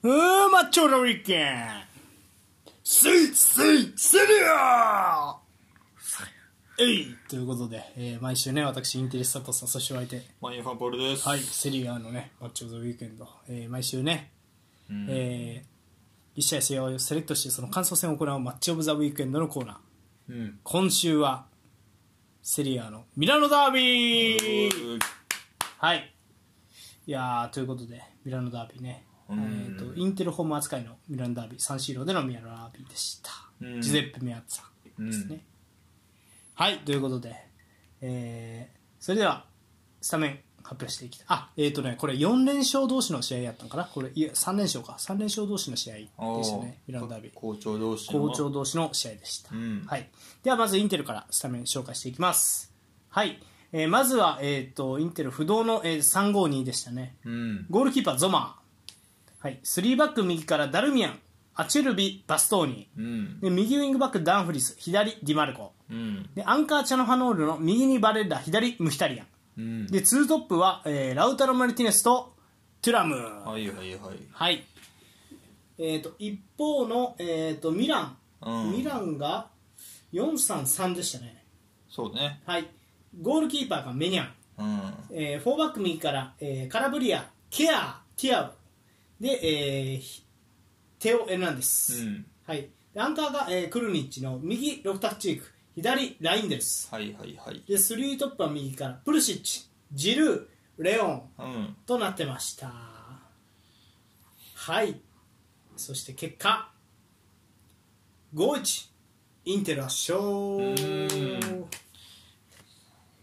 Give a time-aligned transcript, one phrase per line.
[0.00, 1.56] うーマッチョのウィーケン
[2.84, 5.36] スイスイスリア
[6.80, 11.28] えいということで、えー毎週ね、私、インテリスタトさん、そしてお相手、マインファンポールです。
[11.28, 14.30] はい、セリアのね、マッチョ・ザ・ウィークエンド、えー毎週ね、
[14.88, 20.32] うんえー、1試合試合をセレクトして、その感想戦を行うマッチ・オブ・ザ・ウィークエンドのコーナー。
[20.32, 20.60] うん。
[20.62, 21.46] 今週は、
[22.40, 24.98] セリアのミラノダービー
[25.78, 26.14] はい。
[27.08, 33.30] いやー、ということで、ミラノダービーね、えうんー、とインテルホーム扱いのミラノダービー、サンシーロでのミラノダービーでした。
[33.60, 35.44] うんジゼッペ・メアッツァですね。
[36.54, 37.36] はい、ということで、
[38.00, 39.44] えー、それでは、
[40.00, 41.26] スタメン発表していきたい。
[41.28, 43.84] あ、えっ、ー、とね、これ4連勝同士の試合やったのかな？
[43.84, 44.96] これ、いや、3連勝か。
[44.98, 47.32] 3連勝同士の試合でしたね、ミラノダービー。
[47.34, 48.20] 好調同士の。
[48.20, 50.08] 好調同士の試合でした、うんはい、
[50.42, 52.72] ではまずインテルからスタメン紹介していきます、
[53.08, 53.40] はい
[53.72, 57.66] えーまずは、えー、とインテル不動の、えー352でしたねうん。
[57.70, 58.57] ゴールキーパーゾマー、
[59.40, 61.20] はい、3バック右からダルミアン
[61.54, 63.40] アチェルビバストーニうん。
[63.40, 66.30] で右ウィングバックダンフリス左ディマルコうん。
[66.34, 69.26] でアンカーチャルハノールの右にバレッラ左ムヒタリアン
[69.58, 69.86] うん。
[69.88, 72.32] でツートップは、えーラウタロ・マルティネスと
[72.80, 74.18] トゥラムはいはいはい。
[74.30, 74.64] はい。
[75.78, 78.16] えっ、と、一方の、えっ、と、ミラン。
[78.40, 79.48] うんミランが
[80.12, 81.44] 4-3-3でしたね。
[81.88, 82.40] そうね。
[82.46, 82.68] はい。
[83.20, 84.28] ゴールキーパーがメニャン。
[84.58, 84.92] うん。
[85.10, 88.54] えー、フォーバック右から、えーカラブリア、ケア、ティアウ。
[89.20, 90.24] で、えーひ
[90.98, 92.02] テオ・エルナンデス。
[92.02, 92.26] うん。
[92.46, 92.68] はい。
[92.92, 95.46] でアンカーが、えークルニッチの右、ロフタフチーク。
[95.74, 96.88] 左、ラインデルス。
[96.92, 97.62] はいはいはい。
[97.68, 101.76] で、スリートップは右から、プルシッチ、ジルー、レオン、うん。
[101.86, 102.72] となってました
[104.54, 105.00] はい
[105.76, 106.70] そして結果
[108.34, 108.90] 5-1
[109.46, 110.74] インテル圧勝ん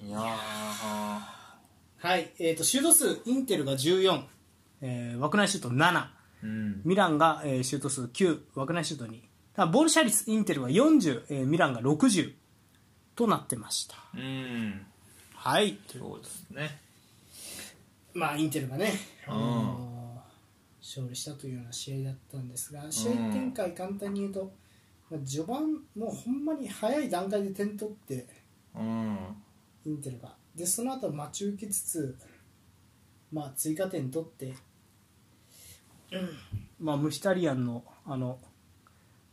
[0.01, 0.23] いやー。
[1.97, 4.23] はいえー、とシュート数インテルが14、
[4.87, 6.05] えー枠内シュート7
[6.43, 6.81] うん。
[6.85, 9.19] ミランが、えーシュート数9枠内シュート2
[9.55, 12.33] だボールシャ率インテルは40、えーミランが60
[13.15, 13.95] となってました。
[14.13, 14.85] うん。
[15.33, 15.77] はい。
[15.87, 16.79] そうですね。
[18.13, 18.91] まあインテルがね、
[19.27, 19.33] うん。
[19.33, 19.95] あのー
[20.81, 24.51] 勝利したというような試合だったんですが試合展開簡単に言うと、
[25.09, 28.27] まあ、序盤もうほんまに早い段階で点取って
[28.75, 29.17] うん。
[29.83, 30.35] インテルが。
[30.55, 32.15] でその後待ち受けつつ、
[33.33, 34.55] まあ、追加点取って、うん
[36.79, 38.39] まあ、ムヒタリアンのあの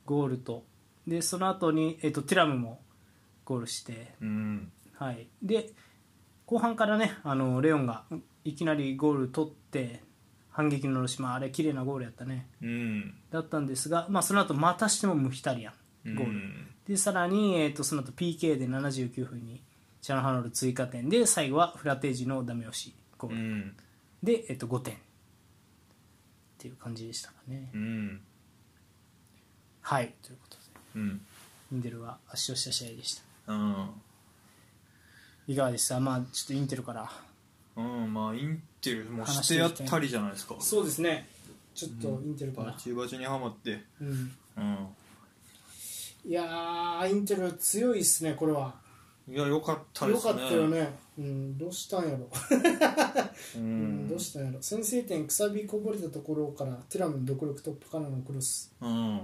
[0.04, 0.64] ゴールと。
[1.06, 2.80] でその後に、えっとティラムも
[3.44, 4.14] ゴールして。
[4.20, 4.72] うん。
[4.94, 5.70] はい、で
[6.46, 8.04] 後半からねあのレオンが
[8.44, 10.00] いきなりゴール取って
[10.50, 12.46] 反撃ののしまあれ綺麗なゴールやったね。
[12.62, 13.14] うん。
[13.30, 15.72] だったんですが、まあ、その後またしてもムヒタリア
[16.04, 19.62] ンゴール、うんでさらに、えー、とその後 PK で79分に
[20.00, 23.76] チャノハノール追加点で最後はフラテージのダメ押しゴール、うん。
[24.22, 24.96] で、えー、と5点
[26.62, 28.20] っていう感じでしたかね、うん。
[29.80, 30.62] はいということで
[30.94, 31.20] うん。
[31.72, 33.88] インテルは圧勝した試合でしたうん。
[35.48, 35.98] いかがでした？
[35.98, 37.10] まあちょっとインテルから
[37.74, 38.14] うん。
[38.14, 40.54] まあ、インテルもしてやったりじゃないですか。
[40.60, 41.28] そうですね
[41.74, 43.82] ちょっとインテルから、バチバチにはまって。
[44.00, 44.88] うんうん。
[46.24, 48.74] いやー、インテル強いっすね、これは。
[49.28, 50.32] いや、よかったでよすね。
[50.34, 50.98] かったよね。
[51.18, 52.28] うん、どうしたんやろ。
[53.56, 54.18] う うん、んどう。
[54.18, 54.60] したんやろ。
[54.62, 58.74] 先制点、くさびこぼれたところから、ティラムの独力突破からのクロス。
[58.80, 59.20] うん。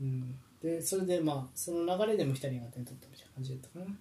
[0.00, 3.96] うん、で、それで、まあ、その流れでムヒタリアンが点取ったみたいな感じだったかな。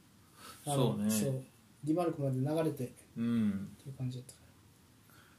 [0.74, 1.44] あのそうねそう。
[1.84, 3.76] ディマルコまで流れてっうん。
[3.82, 4.40] ていう感じだったか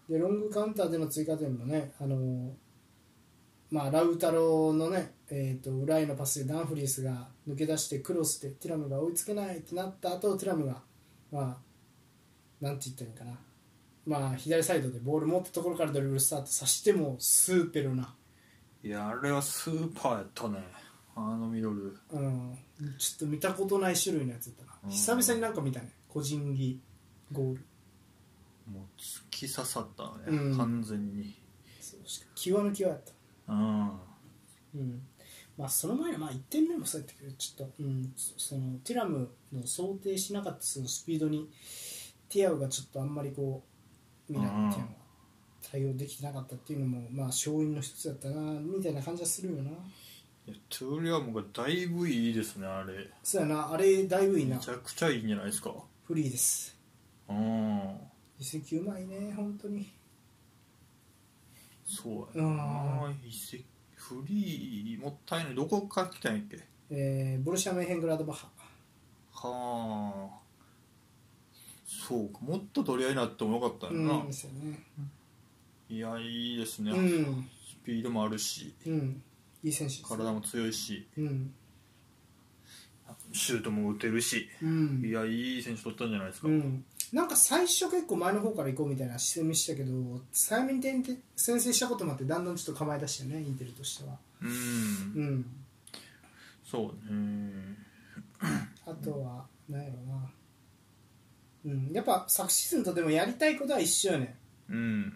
[0.09, 0.15] ら。
[0.17, 2.51] で、ロングカウンターでの追加点もね、あのー
[3.73, 10.77] まあ、ラウタロのね、えー、と裏へのパスでダンフリースが抜け出してクロスでティラムが追いつけないってなった後ティラムが、
[11.33, 11.59] ま
[12.61, 13.39] あ、なんて言ったらいいかな、
[14.07, 18.15] まあ、左サイドでボール持ったところからドリブルスタートさしてもスーペロな、
[18.85, 20.59] いや、あれはスーパーやったね。
[21.15, 21.97] あのミドル。
[22.11, 22.59] うん、
[22.99, 24.91] ちょっと見たことない種類のやつだったな、うん。
[24.91, 25.93] 久々になんか見たね。
[26.09, 26.81] 個人技
[27.31, 27.65] ゴール。
[28.71, 30.57] もう突き刺さったね、うん。
[30.59, 31.35] 完全に。
[31.81, 33.13] そうしか際の際やった
[33.49, 33.89] うん。
[34.75, 35.03] うん。
[35.59, 41.51] まあ、その前のまあ1点目もそうやったけどちょっと、うん、そそのティラムの想定しなかったそのスピードに
[42.31, 43.63] ティアウがちょっとあんまりこ
[44.31, 44.95] うミランっていうのが
[45.71, 48.95] 対応できてなかったっていうのも、まあ、勝因の一つだったなみたい。
[48.95, 53.11] な感じはするよないやトゥーリアムがだいぶいいですね、あれ。
[53.23, 53.73] そうやな。
[53.73, 54.57] あれだいぶいいな。
[54.57, 55.73] めちゃくちゃいいんじゃないですか。
[56.05, 56.77] フリーです。
[57.29, 57.97] うん。
[58.41, 59.93] 移籍うまいね本当に
[61.95, 63.13] そうやな。
[63.27, 65.55] 移籍フリーもったいない。
[65.55, 66.59] どこから来たんやっけ？
[66.91, 68.49] えーボルシャ・メンヘングラードバッハ
[69.49, 70.39] はあ。
[71.87, 72.39] そうか。
[72.41, 74.15] もっと取り合いになってもよかったよな。
[74.15, 74.79] うんですよね
[75.89, 76.93] いや、いいですね。
[76.93, 77.49] うん
[77.85, 79.23] ピードもあるしうん
[79.65, 81.53] いい選手です体も強いしうん
[83.33, 89.93] シュートも打てるしうんいやいい選手取ったんじゃないですか、うん、なんか最初結構前の方から行こうみたいな姿勢見したけど
[90.33, 90.83] 早めに
[91.37, 94.17] 先制したこともあってだんだんちょっと構え出してねインテルとしては。
[94.41, 94.51] うん。
[94.51, 94.53] う
[95.31, 95.47] ん。
[96.65, 97.77] そうね。
[98.87, 99.95] あとはなんやろ
[101.65, 104.35] うな、うん、やっぱ昨シーズンとでもやりたいことは一緒よね
[104.71, 105.13] うん。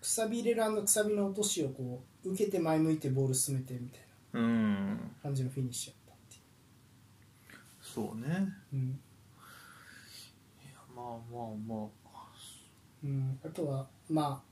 [0.00, 4.00] くさび入れるくさびの落としをこう受けて前向いてボール進めてみたい
[4.34, 4.96] うん。
[4.96, 6.40] な感じのフィニッシュやったってい
[7.82, 8.48] そうね。
[8.72, 9.00] う、うん
[11.00, 11.90] まあまあまあ。
[13.02, 14.50] うん、あとはまあ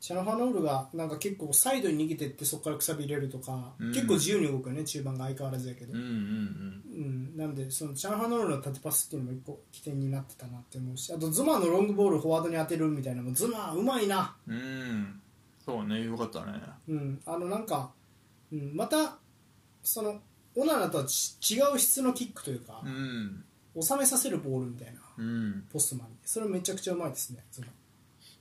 [0.00, 3.88] チャノハノールがなんか結構サイドに逃げてってそこからくさび入れるとか、うん。
[3.88, 14.54] 結構自由に動くよね中盤が相変わらずやけど、うんうんうん、なんでそのチャンハノールの縦パスっていうのも一個起点になってたなって思うしあとズマのロングボールフォワードに当てるみたいなのもズマうまいな、うん。
[14.54, 15.20] うん
[15.64, 16.52] そうねよかったね。
[16.88, 17.90] うん、あのなんか、
[18.52, 19.16] うん、また
[19.82, 20.20] その
[20.54, 23.44] オナナとはち違う質のキックというかう、ん。
[23.80, 25.66] 収めさせるボールみたいなうん。
[25.72, 27.44] ポストマンにそれめちゃくちゃうまいですね。
[27.50, 27.66] ズマ、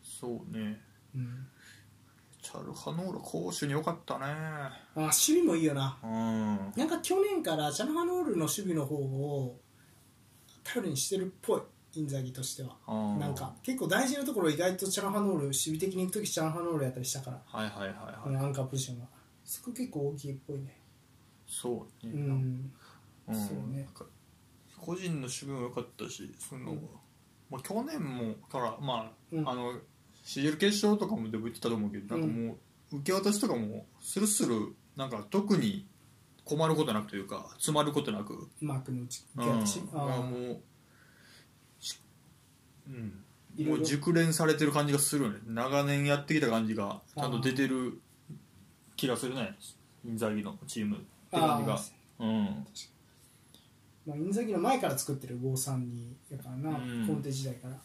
[0.03, 0.81] そうね。
[1.15, 1.47] うん、
[2.41, 4.25] チャルハノール攻守によかったね。
[4.25, 5.97] あ守備もいいよな。
[6.03, 6.73] うん。
[6.75, 9.59] なんか去年からチャノハノールの守備の方を
[10.63, 11.61] 頼りにしてるっぽい。
[11.95, 12.75] インザギとしては。
[13.19, 18.33] なんか結構大事なところ意外とチャンハノール守備的に行く時チャンハノールやったりしたから、はいはいはいあはい。
[18.33, 19.07] のアンカーポジションは
[19.45, 20.75] そこ結構大きいっぽいね。
[21.45, 22.13] そうね。
[22.13, 22.71] うん。
[23.27, 23.35] うん。
[23.35, 23.83] そうね。
[23.83, 24.05] なんか
[24.83, 26.89] 個人の守備も良かったしその、うん。
[27.49, 29.49] まあ、去年もからまあ、うん。
[29.49, 29.73] あの
[30.25, 32.57] CL 決勝とかもでも言ってたと思うけど、なんかも
[32.91, 35.85] う受け渡しとかもスルスルなんか特に
[36.45, 40.61] 困ることなくというか詰まることなく、マークのうちうん、私あもう
[41.79, 41.99] し
[42.87, 43.23] うん。
[43.55, 43.77] いろいうろ。
[43.79, 45.39] も熟練されてる感じがするよね。
[45.47, 47.99] 長年やってきた感じがちゃんと出てる
[48.95, 49.55] 気がするね。
[50.05, 51.75] インザギのチームって感じが。
[51.75, 51.81] あ
[52.19, 52.67] うん
[54.05, 57.07] まあ、インザギの前から作ってる532やからな、うん。
[57.07, 57.73] コンテ時代から。
[57.73, 57.79] な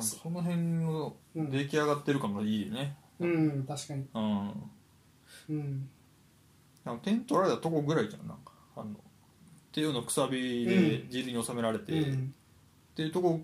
[0.00, 1.50] んかその辺のうん。
[1.50, 2.96] 出来上がってる感がいいね。
[3.20, 4.06] うん確かに。
[4.14, 4.52] うん。
[5.50, 5.88] うん。
[6.84, 8.52] なんか点取られたとこぐらいじゃんなんか。
[8.76, 8.94] あのっ
[9.72, 11.06] ていうのくさびでうん。
[11.06, 12.34] 自力に収められて、っうん。
[12.94, 13.40] ていうとこ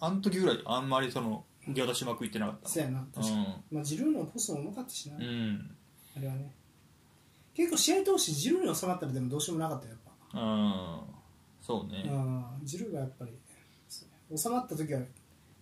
[0.00, 5.70] あの時ぐらいあんまりその受け渡しまくいってなかったそうやな確かに、まあ、ジルーのポストもうまかったしな、うん、うん
[6.16, 6.52] あれはね。
[7.54, 11.00] 結構試合通してジルーに収まったらでもどうしようもなかったよやっぱうん。
[11.60, 12.04] そうね。
[12.64, 13.38] ジルーがやっぱりね
[14.36, 15.00] 収まった時は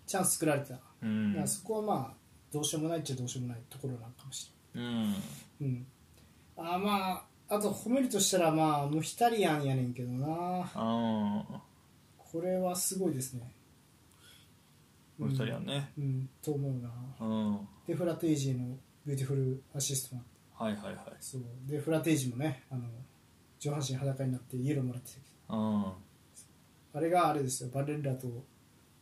[0.06, 2.14] チャンス作られてた、うだんからそこはまあ
[2.52, 5.16] どうしようもないっちゃどうしようもないところなのかもしうんれない、
[5.60, 5.86] うん、
[6.56, 10.26] あーまああと褒めるとしたらまあムヒタリアンやねんけどな。
[10.74, 11.44] あ
[12.16, 13.52] これはすごいですね。
[15.20, 15.92] あムスタリアンね。
[15.98, 16.28] うん。
[16.42, 16.90] と思うな。
[17.20, 20.22] うん、はいでフラテージのビューティフルアシストも
[20.58, 20.76] あって。
[20.80, 21.16] はいはい。
[21.18, 21.42] そう。
[21.66, 22.82] でフラテージもねあの
[23.60, 25.16] 上半身裸になってイエローもらってた。
[25.16, 25.82] けうん。
[25.82, 25.96] ど
[26.94, 27.70] あれがあれですよ。
[27.72, 28.26] バレッラと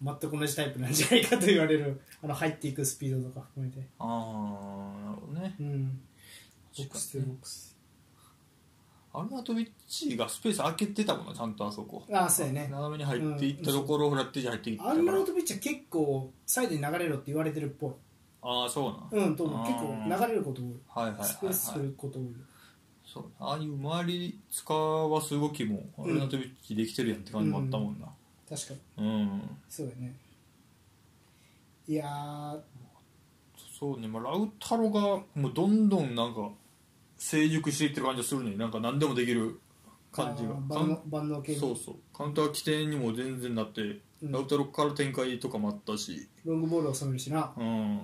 [0.02, 3.88] 全く同じタイプなんじゃないかと言われるあの入っていくスピードとか含めて。
[3.98, 5.54] ああなるほどね。
[5.60, 6.00] うん。
[6.76, 7.78] box to box。
[9.14, 12.04] アルナウトビッチがスペース空けてたもんなちゃんとあそこ。
[12.12, 12.68] ああそうやね。
[12.70, 14.94] 斜めに入っていったところをフラッテージ入っていったから。
[14.96, 17.92] アンナロトビッチは結構サイドに流れろって言われてるっぽい。
[18.42, 19.26] ああそうなん。
[19.26, 19.60] うんと思う。
[19.60, 20.18] あ結ー。
[20.18, 20.68] 構流れること多い。
[20.88, 22.26] はいはいはい、はい、スペースすること多い
[23.22, 23.32] そう。
[23.38, 28.08] ああいう周り使わす動きもアルナトビッチできてるやんって感じもあったもんな。
[28.48, 29.06] 確かに。
[29.06, 30.16] うん、そうやね。
[31.86, 32.60] いやー。
[33.78, 35.00] そうね、まあ、ラウタロが
[35.34, 36.50] もうどんどんなんか
[37.16, 38.56] 成熟していってる感じがするね。
[38.56, 39.60] なんか何でもできる
[40.10, 40.50] 感じが。
[40.50, 41.96] あー万能万能系そうそう。
[42.12, 44.32] カウンター起点にも全然なって、うん。
[44.32, 46.28] ラウタロから展開とかもあったし。
[46.44, 47.52] ロングボールを収めるしな。
[47.56, 48.00] うん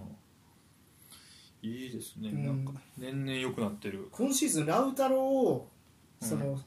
[1.65, 2.47] いいですね、うん。
[2.47, 4.09] なんか年々良くなってる。
[4.13, 5.71] 今シーズンラウタロを
[6.21, 6.59] その、う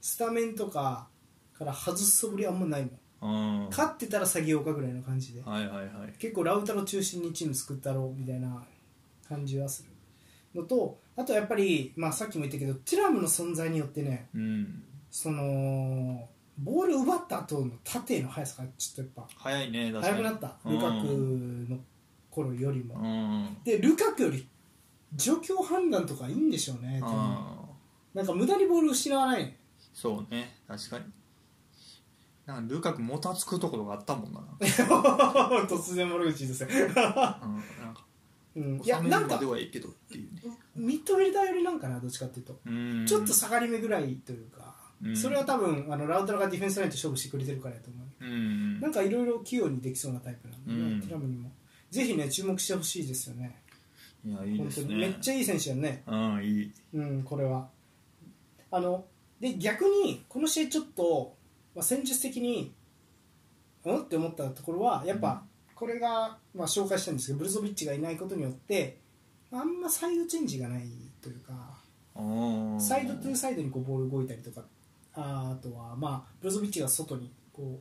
[0.00, 1.08] スタメンとか
[1.52, 2.88] から外すそぶりあんまない
[3.20, 3.64] もん。
[3.64, 3.68] うん。
[3.68, 5.42] 勝ってたら下げようかぐらいの感じで。
[5.42, 6.14] はいはいはい。
[6.18, 8.62] 結構ラウタロ中心にチーム作ったろうみたいな
[9.28, 9.90] 感じはする
[10.54, 14.82] のとあとやっぱり、まあ、さっきも言ったけどティラムの存在によってねうん。
[15.10, 16.28] その
[16.58, 20.24] ボール奪った後の縦の速さがちょっとやっ早いねぱ確かに。
[20.24, 20.70] 速くなった。
[20.70, 21.78] ルカクの
[22.30, 22.94] 頃よりも。
[22.94, 23.56] うん。
[23.64, 24.46] でルカクより
[25.14, 27.14] 状況判断とかいいんでしょうね多分。
[27.16, 27.56] あ
[28.14, 29.44] なんか無駄にボール失わない。
[29.44, 29.56] ね
[29.92, 30.56] そうね。
[30.66, 31.04] 確かに。
[32.46, 34.40] なんかルカクもたつくところがあったもんな、
[35.68, 37.40] 突然悪口ですね、うん、なんか
[38.56, 40.42] うん、い収やなんかめるまではいいけどっていうね。
[40.74, 43.06] ミッドフィルダー寄りなんかなどっちかっていうと、うん。
[43.06, 45.16] ちょっと下がり目ぐらいというか、うん。
[45.16, 48.80] それは多分あのラウタロがディフェンスラインと勝負してくれてるからやと思う、うん。
[48.80, 51.00] なんかいろいろ器用にできそうなタイプなんで、ねうん。
[51.00, 51.52] ティラムにも
[51.90, 53.60] ぜひね注目してほしいですよね。
[54.24, 54.94] いやいいですね。
[54.94, 56.02] にめっちゃいい選手だね。
[56.06, 56.72] うんいい。
[56.94, 57.68] うんこれは。
[58.70, 59.04] あの
[59.40, 61.34] で逆にこの試合ちょっと、
[61.74, 62.72] まあ、戦術的に
[63.84, 64.02] うん？
[64.02, 65.42] って思ったところはやっぱ
[65.74, 68.98] これが、まあ、紹介したんですけどブルゾビッチがいないことによって
[69.50, 70.82] あんまサイドチェンジがない
[71.22, 71.78] というか
[72.78, 74.62] サイドトゥーサイドにこうボール動いたりとか
[75.14, 77.80] ああとは、まあ、ブルゾビッチが外にこ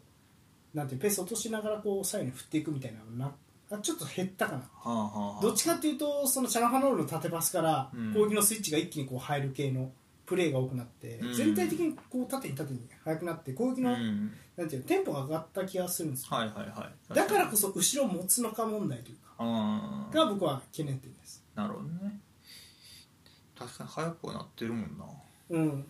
[0.74, 3.32] うなんていうペースを落としながらこう左右に振っていくみたいなのなあ
[3.77, 4.57] ちょっと減ったかな。
[4.57, 5.41] はあはあはあ。
[5.41, 8.13] どっちかっていうとそのチャナハノールの縦パスからうん。
[8.13, 9.91] 攻撃のスイッチが一気にこう入る系の
[10.25, 11.33] プレーが多くなって、うん。
[11.33, 14.31] 全体的にこう縦に縦に速くなって攻撃の、うん。
[14.57, 16.35] なんていうのテンポが上がった気がするんですよ。
[16.35, 17.13] はいはいはい。
[17.13, 19.43] だからこそ後ろを持つのか問題というか
[20.11, 21.43] が僕は懸念点です。
[21.55, 22.19] なるほどね。
[23.57, 25.05] 確かに速くはなってるもんな。
[25.49, 25.85] うん。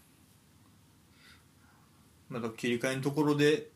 [2.29, 3.69] まだ切り替えのところで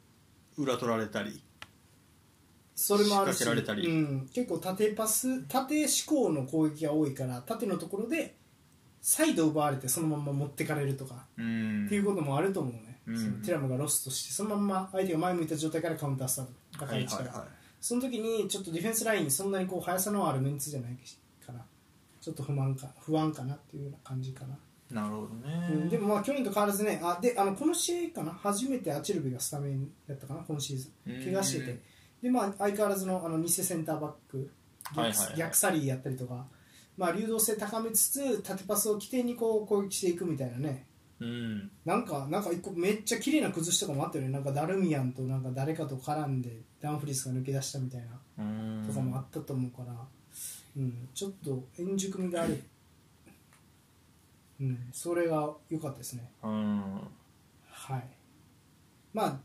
[0.57, 1.41] 裏取られたり
[2.85, 3.51] それもあるしう
[3.89, 8.35] ん、結構縦パス縦思考の攻撃が多いから縦のところで
[9.01, 11.85] サイド奪われてそのまま持ってかれるとかうん。
[11.85, 13.17] っていうこともあると思うね、うん。
[13.17, 16.51] そのティラムがロストしてそのまま相手が前向いた状態からカウンタースタート。
[16.79, 17.03] 高はいい。
[17.03, 17.47] 位置から、はいはい
[17.83, 20.97] その時にちょっとディフェンスラインにそんなにこう速さのあるメンツじゃない
[21.45, 21.59] から
[22.21, 25.89] ちょっと不満か不安かなっていうような感じかな、なるほどね、うん。
[25.89, 28.31] でもまあ去年と変わらずねあであのこの試合かな？
[28.31, 30.45] 初めてアチェルビがスタメンだったかな？
[30.47, 31.11] 今シーズン。
[31.11, 31.25] うん。
[31.25, 31.81] 怪我してて
[32.23, 34.49] でまあ相変わらずのあの偽センターバック
[35.37, 36.45] 逆,、サリーやったりとか、
[36.97, 40.85] まあ、流動性高めつつ縦パスを起点にこう攻撃していくみたいなね。
[41.19, 41.71] うん。
[41.85, 44.31] なんかなんか一個めっちゃ綺麗な崩しとかもあったよね。
[44.31, 48.01] なんかダルミアンとなんか誰かと絡んでダンフリスが抜け出したみたい
[48.37, 48.85] なうん。
[48.87, 49.93] とかもあったと思うから、
[50.77, 52.63] うん、ちょっと円熟味がある、
[54.61, 56.31] うん、それが良かったですね。
[56.43, 57.01] うん。
[57.69, 58.03] はい。
[59.13, 59.39] まあ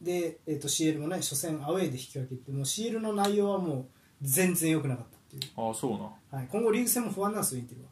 [0.00, 3.86] で、えー、と CL もね初戦アウェーで引き分けてもう CL の内容はもう
[4.22, 7.88] 全然良くなかったっていう、ああそうなはい、今後リーグ戦も不安なんですよインテルは。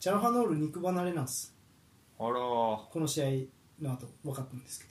[0.00, 1.54] チャラハノール肉離れなんです。
[2.18, 3.26] あらこの試合
[3.82, 4.90] の後分かったんですけど。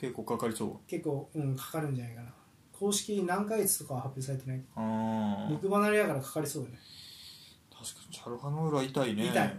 [0.00, 0.88] 結構かかりそう。
[0.88, 2.28] 結構、うん、かかるんじゃないかな。
[2.78, 6.78] 公式何ヶ月とかは発表されてないああ肉離れやからかかりそうだね。
[7.72, 9.26] 確かにチャルハノールは痛いね。
[9.26, 9.56] 痛い。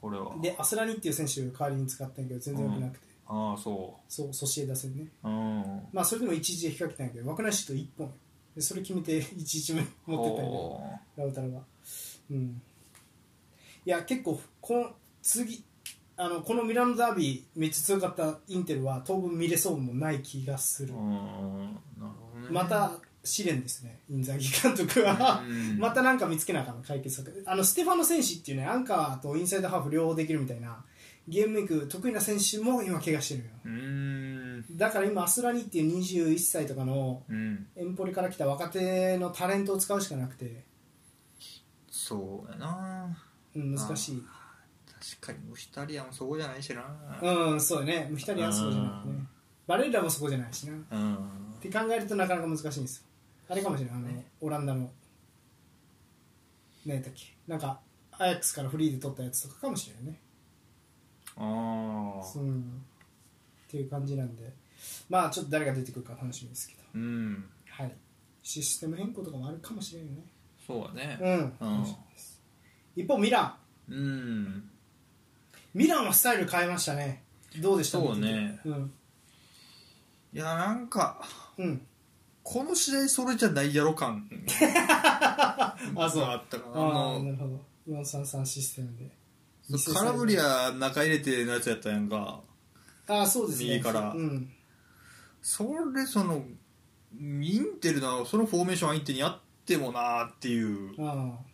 [0.00, 0.36] これは。
[0.40, 5.06] でアスラニっていう選手代わりに使ったんやけど全然良くなくて、ああそそうソシエダ戦ね。
[5.24, 5.62] ううん。
[5.90, 8.14] まあそれでも一時で引っ掛けたんやけど枠内シュート1本
[8.54, 11.60] でそれ決めて 1日目持ってったんやけどほラウタロが
[12.30, 12.62] うん。
[13.86, 14.90] いや結構この
[15.22, 15.64] 次
[16.16, 20.92] あのこのミラノダービーめっちゃ強かったインテルは当分見れそうもない気がする。
[20.92, 21.08] ううん。
[21.08, 22.48] なるほどね。
[22.50, 22.92] また
[23.24, 24.00] 試練ですね。
[24.10, 25.42] インザギ監督は。
[25.46, 25.78] うん。
[25.80, 27.42] またなんか見つけなあかん解決策。
[27.46, 30.84] あのステファノ選手っていうねアンカーとインサイドハーフ両方できるみたいな
[31.28, 34.64] ゲームメイク得意な選手も今怪我してるよ。
[34.72, 37.66] だから今アスラニっていう21歳とかのうん。
[37.76, 40.64] エンポリから来た若手のタレントを使うしかなくて、
[41.90, 43.16] そうやな。
[43.54, 44.22] うん、難しい。
[45.20, 46.84] 確かにムヒタリアもそこじゃないしな。
[47.22, 48.08] うんそうだね。
[48.10, 49.26] ムヒタリアンそうじゃないね。
[49.66, 50.74] バレルラもそこじゃないしな。
[50.74, 51.28] っうん。
[51.60, 53.04] て考えるとなかなか難しいんですよ。
[53.48, 53.96] あれかもしれない。
[53.96, 54.08] あの、
[54.40, 54.90] オランダの。
[56.86, 57.36] 何やったっけ。
[57.46, 57.80] なんか
[58.12, 60.20] アヤックスからフリーで取ったやつとかかもしれないね
[61.36, 64.52] ああうんっていう感じなんで。
[65.08, 66.80] まあちょっと誰が出てくるか楽しみですけど。
[66.94, 67.44] うん。
[67.70, 67.92] はい。
[68.42, 70.24] システム変更とかもあるかもしれないよね。
[70.66, 71.18] そうだね。
[71.20, 71.78] うん、うん。
[71.78, 72.40] 楽しみです。
[72.96, 73.42] 一方ミラ
[73.88, 73.92] ン。
[73.92, 74.70] うん。
[75.74, 77.22] ミランはスタイル変えましたね。
[77.60, 77.98] どうでした？
[77.98, 78.60] そうね。
[78.64, 78.92] うん。
[80.34, 81.22] いやなんか
[81.58, 81.86] うん。
[82.42, 84.28] この試合それじゃないやろ感。
[85.96, 86.20] あそう。
[86.22, 86.76] があったかな。
[86.76, 87.64] ああのあなるほど。
[87.88, 89.10] 433システムで
[89.94, 92.40] カラブリア中入れてのやつやったやんか。
[93.08, 93.68] ああそうですね。
[93.70, 94.12] 右から。
[94.14, 94.50] うん。
[95.40, 95.64] そ
[95.94, 96.44] れその
[97.20, 100.94] インテルのそのフォーメーション相手にやってもなーっていう。
[100.98, 101.52] ああ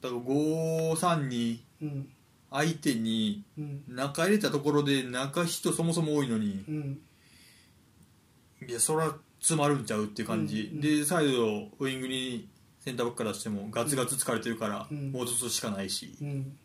[0.00, 2.08] だから532うん。
[2.50, 3.82] 相手にうん。
[3.88, 6.64] 中入れたところで中人そもそも多いのに。
[6.68, 7.00] うん。
[8.68, 10.80] いやそれは詰まるんちゃうっていう感じ、うんうん。
[10.80, 12.48] でサイドウイングに
[12.80, 15.12] センターバックからしてもガツガツ疲れてるからうん。
[15.12, 16.56] 戻すしかないし、うん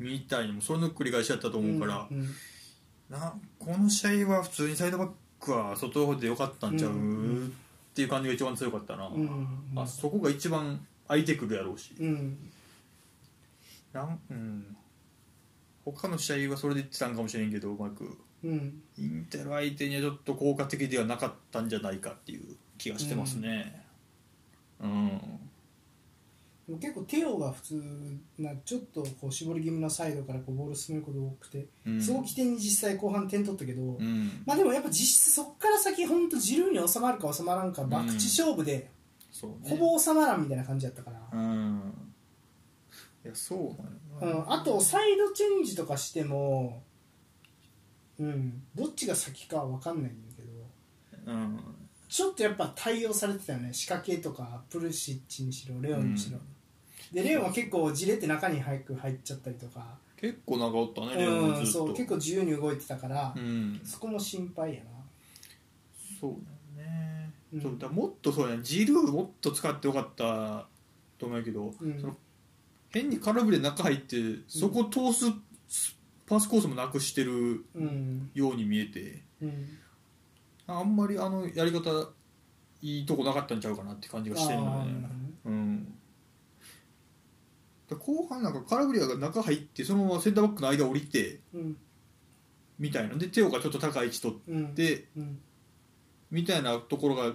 [0.00, 2.28] みたいにもうそれの繰り返しやったと思うから、うん
[3.08, 7.00] なこの試合は普通にサイドバックは外でよかったんちゃう、うんう
[7.44, 7.52] ん
[7.90, 12.38] っていう感じが一番強かったな、うんあそこが一番空いてくるやろうし、うん。
[13.92, 14.76] なんうん、
[15.84, 18.16] 他の試合はそれでいってたんかもしれんけどうまく。
[18.44, 18.80] うん。
[18.96, 23.84] インテル相手にはちょっと効果的ではなかったんじゃないかっていう気がしてますね。
[24.80, 25.20] うん、
[26.78, 27.82] 結構テオが普通
[28.38, 32.02] なちょっとこう絞り気味のサイドからこうボール進めることが多くて、うん。
[32.02, 34.42] そこ起点に実際後半点取ったけど、うん。
[34.46, 38.90] まあでもやっぱ実質そこから先本当ジルーに収まるか収まらんかん博打勝負で
[39.30, 39.70] そうね。
[39.70, 41.92] ほぼ収まらんみたいな感じだったから、うん。
[43.24, 46.82] いやそうなのうん、あとサイドチェンジとかしても
[48.18, 48.62] うん。
[48.74, 51.60] どっちが先かは分かんないんだけどうん。
[52.08, 53.72] ちょっとやっぱ対応されてたよね。
[53.72, 56.38] 仕掛けとかプルシッチにしろレオンにしろ、
[57.12, 59.84] でレオンは結構じれって中に早く入っちゃったりとか、
[60.16, 61.70] 結構長おったねレオンずっと。
[61.72, 63.80] そう結構自由に動いてたから、うん。
[63.84, 64.90] そこも心配やな。
[66.20, 66.32] そう
[66.76, 67.60] だよね、うん。
[67.60, 70.66] そうだもっとそうやねジルーもっと使ってよかった
[71.18, 72.00] と思うけど、うん。
[72.00, 72.16] その
[72.90, 75.32] 変に空振りで中入ってそこ通す
[76.26, 78.30] パスコースもなくしてるうん。
[78.34, 79.66] ように見えてうん。
[80.66, 82.10] あんまりあのやり方
[82.82, 85.08] いいとこなかったんちゃうかなって感じがしてるのね。
[85.44, 85.94] うん
[87.96, 91.76] 後半なんか空振りが中入ってそのままセンターバックの間降りてうん。
[92.78, 93.16] みたいな。
[93.16, 95.40] でテオがちょっと高い位置取うんってうん。
[96.30, 97.32] みたいなところが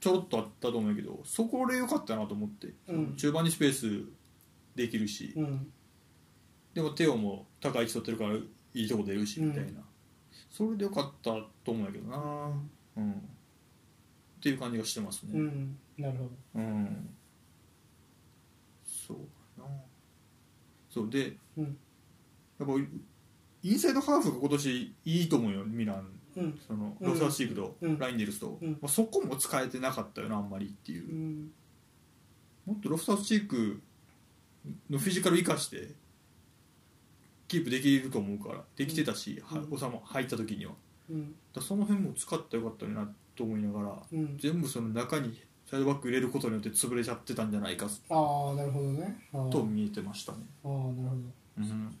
[0.00, 3.16] ちょろっとあったと思うけどそこで良かったなと思って、うん。
[3.16, 4.04] 中盤にスペース
[4.74, 5.72] できるし、うん。
[6.74, 8.42] でもテオも高い位置取ってるからい
[8.74, 9.48] いとこ出るしうん。
[9.48, 9.80] みたいな、
[10.50, 11.32] それで良かった
[11.64, 12.52] と思うんやけどな。
[12.96, 13.12] うん。
[14.38, 15.32] っていう感じがしてますね。
[15.34, 15.78] うん。
[15.98, 16.30] なるほど。
[16.54, 17.10] うん、
[18.84, 19.18] そう
[20.90, 21.76] そうでうん。
[22.58, 22.74] やっぱ
[23.62, 26.06] インサイドハーフが今年いいと思うよミラン。
[26.36, 26.60] うん。
[26.66, 27.12] そのうん。
[27.12, 27.98] ロサーシークとうん。
[27.98, 28.70] ラインデルスと、うん。
[28.72, 31.08] まあ、そこも使えてなかったよなあんまりっていう。
[31.08, 31.50] う、ん。
[32.66, 33.80] もっとロフタースチーク
[34.90, 35.88] のフィジカル生かして
[37.48, 39.74] キープできると思うからできてたし、はうん。
[39.74, 40.72] おさま入った時には。
[41.10, 41.34] うん。
[41.54, 44.38] だその辺も使ったらよかったなと思いながらうん。
[44.38, 49.20] 全部その中にサイドバック入れることによって潰れちゃってたんじゃないかああなるほどね。
[49.50, 51.22] と見えてましたね、あーなるほど。
[51.58, 51.98] うん。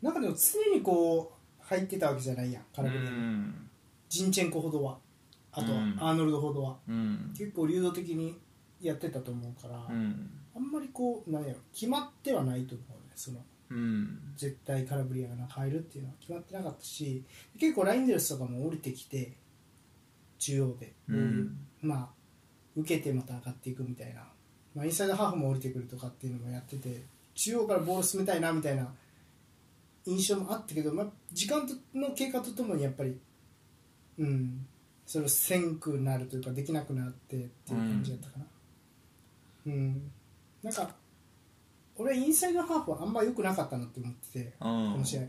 [0.00, 3.04] なんかでも常にこう入ってたわけじゃないや空振り
[4.08, 4.96] ジンチェンコほどは。
[5.50, 5.96] あとはうん。
[5.98, 6.76] アーノルドほどは。
[6.88, 7.34] うん。
[7.36, 8.38] 結構流動的に
[8.80, 10.30] やってたと思うから、うん。
[10.54, 13.38] あんまりこうなんやろ決まってはないと思うねその
[13.70, 14.18] うん。
[14.36, 17.24] 絶対空振りが入るっていうのは決まってなかったし
[17.58, 19.32] 結構ラインデルスとかも降りてきて
[20.38, 21.56] 中央で、うん。
[21.80, 22.21] まあ
[22.76, 24.22] 受けてまた上がっていくみたいな、
[24.74, 27.02] まあ、インサイドハーフも降りてくるとかっていうのもやってて
[27.34, 28.88] 中央からボール進めたいなみたいな
[30.06, 33.16] 印象もあったけど、まあ、時間の経過とともにやっぱり
[34.18, 34.66] うん
[35.06, 38.44] それをせんくなるというかできなくなってっていう感じだったかな。
[39.66, 40.10] うん、
[40.62, 40.90] なんか
[41.96, 45.22] 俺はインサイドハーフはあんま良くなかったなって思っててここの試合。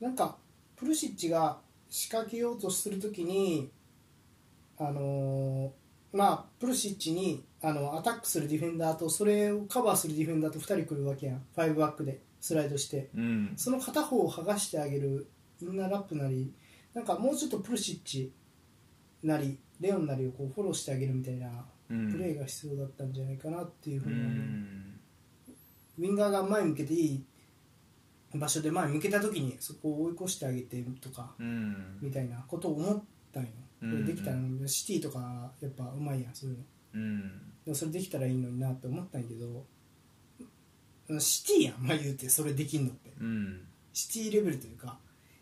[0.00, 0.36] なんか
[0.76, 3.70] プルシッチが仕掛けようとするときに
[4.78, 5.81] あのー
[6.12, 11.42] まあプルシッチにあのアタックするディフェンダーとそれをカバーするディフェンダーと2人来るわけやん。
[11.56, 13.10] 5バックでスライドして。
[13.14, 13.52] うん。
[13.56, 15.28] その片方を剥がしてあげる
[15.60, 16.52] インナーラップなり
[16.92, 18.32] なんかもうちょっとプルシッチ
[19.22, 21.48] なりレオンなりをこうフォローしてあげるみたいな
[21.88, 22.12] うん。
[22.12, 25.00] プレーが必要だったんじゃないかなっていうふううに思う、ん。
[25.98, 27.24] ウィンガーが前向けていい
[28.34, 31.98] 場所で前向けた時にそこを追い越してあげてとかうん。
[32.00, 33.50] みたいなことを思ったんよ、
[33.90, 36.64] これできたらうシティとかやっぱうまいやんそういうの。
[36.94, 37.20] うん。
[37.64, 43.12] でもそれできたらいいのになって思ったんやけどシティやんまあ言うてそれできんのって。
[43.20, 43.60] うん。
[43.92, 44.98] シティレベルというか。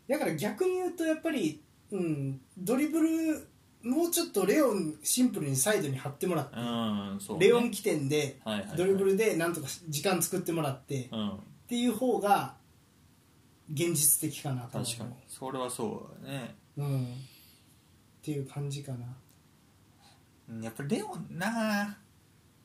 [0.09, 1.61] だから逆に言うとやっぱり、
[1.93, 3.49] うん、ドリブル
[3.83, 7.47] もうちょっとレオンシンプルにサイドに張ってもらって、うんね。
[7.47, 8.77] レオン起点ではいはいはい。
[8.77, 12.57] ドリブルでなんとか時間作ってもらって、っうんていう方が
[13.73, 14.85] 現実的かなと思う。
[14.85, 15.11] 確かに。
[15.29, 16.57] それはそうだね。
[16.77, 17.07] うん、
[18.21, 18.99] っていう感じかな。
[20.51, 21.97] うんやっぱりレオンな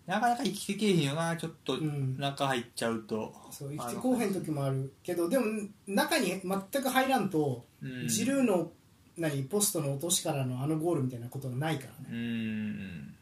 [0.05, 2.17] なかなか生きてけえへんよなちょっとうん。
[2.17, 4.93] 中入っちゃうと、そう生きてこうへん時もある。
[5.01, 5.45] けどでも
[5.87, 8.07] 中に全く入らんと、うん。
[8.07, 8.71] ジルーの
[9.17, 12.09] 何ポストの落としからのあのゴールみたいなことがないからね。
[12.11, 13.15] うん。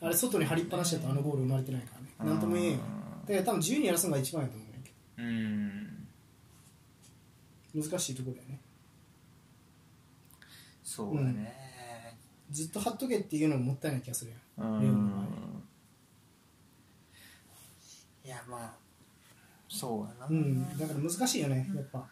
[0.00, 2.32] あれ外に張りっぱなしだとあのゴール生まれてないからね。
[2.32, 2.78] なんとも言えんよ。
[3.26, 6.06] だから多分自由にやらすのが一番やと思うんやけうん。
[7.74, 8.60] ど難しいところだよね
[10.94, 11.54] そうだね。
[12.50, 14.80] ずっと貼っとけっていうのももったいない気がするやんうん。
[14.82, 15.26] レオンの場合
[18.26, 18.74] いやまあ
[19.70, 20.26] そうやな。
[20.28, 20.78] うん。
[20.78, 22.06] だから難しいよねやっぱ。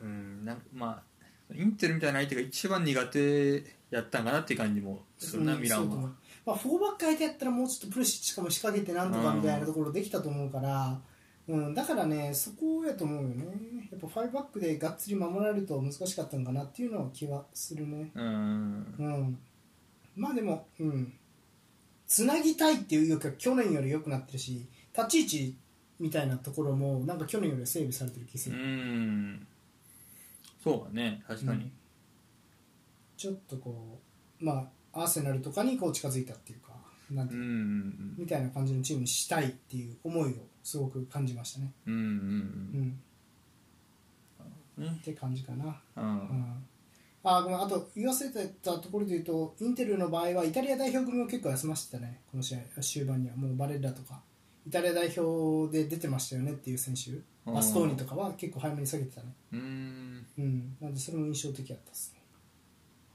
[0.00, 0.44] うん。
[0.44, 6.10] なんまあインテルみたいな相手が一番苦手やったんかなっていう感じもするな、うんミランは
[6.44, 10.98] まあ、4バック相手やったらもうちょっとプルシッチしかも仕掛けてなんとかみたいなところできたと思うから、
[11.52, 13.44] うん、だからねそこやと思うよね。
[13.90, 18.10] やっぱ5バックでがっつり守られると難しかったのかなっていうのは気はするね。
[18.14, 18.94] うん。
[18.98, 19.38] うん。
[20.16, 21.12] まあでもうん。
[22.06, 25.56] つなぎたいっていうよりか去年より良くなってるし立ち位置
[26.00, 29.46] みたいなところもなんか去年より整備されてる気がすうる、ん。
[30.64, 31.72] そうだね確かに、うん。
[33.18, 34.00] ちょっとこ
[34.40, 36.72] うまあアーセナルとかにこう近づいたっていうか
[37.10, 38.14] なんてうんういうん。
[38.16, 41.72] みたいな感じのチームにしたいっていう思いをすごく感じましたね。
[41.86, 42.02] うんうんう
[44.78, 44.84] うん。
[44.84, 44.96] ん、ね。
[45.00, 45.80] って感じかな。
[45.96, 46.04] うん。
[46.04, 46.66] うん。
[47.24, 52.20] あごめんあと言わせてたところで言うとインテルの場合はイタリア代表組を結構休ませてたね。
[52.30, 54.20] この試合終盤にはもうバレッラとか。
[54.66, 57.10] イタリア代表で出てましたよねっていう選手。
[57.46, 57.54] うん。
[57.54, 59.32] バストーニとかは結構早めに下げてたね。
[59.52, 60.26] うーん。
[60.38, 60.76] うん。
[60.80, 62.22] なんでそれも印象的だったですね。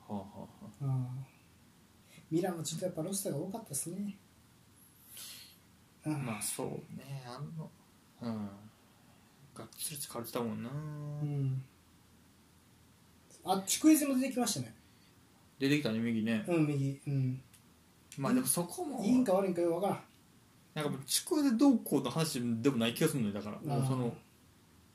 [0.07, 0.47] はあはあは
[0.81, 0.85] あ。
[0.85, 1.07] うん。
[2.29, 4.17] ミランはちょっとやっぱロスターが多かったですね
[6.11, 6.25] うん。
[6.25, 6.67] まあそう
[6.97, 7.23] ね。
[7.25, 7.69] あの
[8.21, 8.49] うん。
[9.55, 10.69] がっつり疲れてたもんな。
[10.69, 11.63] うん。
[13.45, 14.73] あチクエゼも出てきましたね。
[15.59, 16.43] 出てきたね右ね。
[16.47, 16.99] うん右。
[17.07, 17.41] うん。
[18.17, 19.03] まあでもそこも。
[19.03, 19.99] いいんか悪いんかよくわからん。
[20.75, 23.59] なんかもう地区でどうこうの話でもない気がするのよだから。
[23.59, 24.13] もうそあの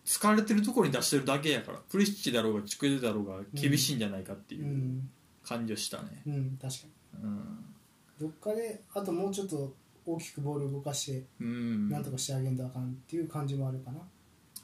[0.05, 1.79] 疲れてるところに出してるだけやから。
[1.89, 5.11] プリシッチだろうが地区でだろうが厳しいんじゃないかっていううん。
[5.45, 6.23] 感じはしたね。
[6.27, 6.87] うん確か
[7.19, 7.25] に。
[7.25, 7.65] うん。
[8.21, 11.89] どっかであともうちょっと大きくボールを動かしてうん。
[11.89, 14.01] なんとかしてあげんとあかんっていう感じもあるかな、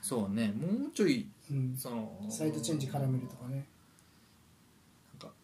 [0.02, 0.52] そうね。
[0.56, 3.66] もうちょいうん、そのサイドチェンジ絡めるとかね、
[5.20, 5.34] なんか、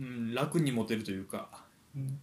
[0.00, 2.18] うん、楽に持てるというかうん。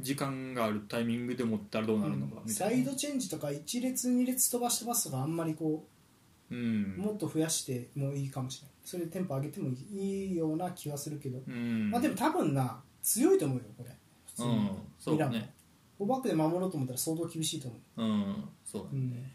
[0.00, 2.76] 時間があるタイミングで持ったらどうなるのかみたいな。
[2.76, 5.84] サイドチェンジとか1列2列飛ばしてますとかあんまりこ
[6.50, 6.94] うん。
[6.98, 8.74] うもっと増やしてもいいかもしれない。
[8.84, 11.90] それでテンポ上げてもいいような気はするけど、うん。
[11.90, 13.90] まあでも多分な強いと思うよこれ。
[14.26, 14.68] 普通に、うん。
[14.98, 15.52] そうね
[15.98, 18.04] もフォーバックで守ろうと思ったら相当厳しいと思う。
[18.04, 19.32] んそうだう、ね、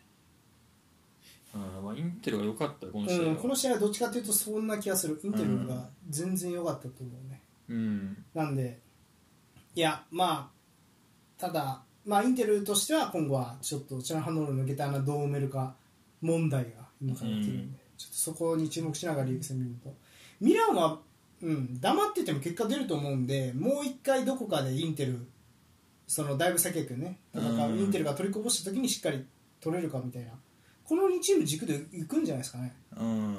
[1.56, 1.84] うん。
[1.84, 5.20] まあ、インテルが良かったよこの試合は、うんうん、この試合はどっちかというとそんな気がする。
[5.24, 8.26] インテルが全然良かったと思うね、うん。
[8.34, 8.80] なんで
[9.76, 15.76] いやまあただまあインテルとしては今後はちょっとチャンハノール抜けた穴どう埋めるか
[16.22, 16.70] 問題が
[17.02, 17.80] 今から起きるんで、うん。
[17.98, 19.94] ちょっとそこに注目しながらリーグ戦見ると。
[20.40, 21.00] ミランは、
[21.42, 25.26] うん、黙ってても結果出ると思うんでもう一回どこかでインテル
[26.14, 27.80] そのだいぶ先やけどね戦う、うん。
[27.80, 29.26] インテルが取りこぼした時にしっかり
[29.60, 30.32] 取れるかみたいな。
[30.84, 33.38] この2チーム軸でいくんじゃないですかね、うん。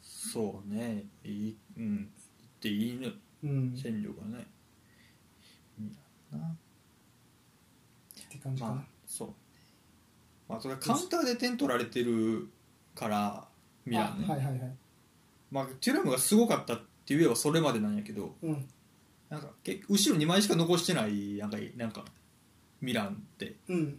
[0.00, 1.04] そうね。
[1.24, 1.96] いいうん。
[1.96, 2.08] 言っ
[2.58, 3.10] ていいね
[3.44, 4.46] うん、戦力がね。
[6.32, 6.38] な。
[6.38, 6.54] っ
[8.30, 9.28] て感じかな、まあそう
[10.48, 12.48] まあそれはカウンターで点取られてる
[12.94, 13.46] から
[13.84, 14.76] ミランね、あはいはいはい。
[15.50, 18.66] まあ、テュラムがすごかったって言えばそれまでなんやけどうん
[19.28, 22.04] なんかけ後ろ2枚しか残してないなんかなんか
[22.80, 23.56] ミランって。
[23.68, 23.98] うん。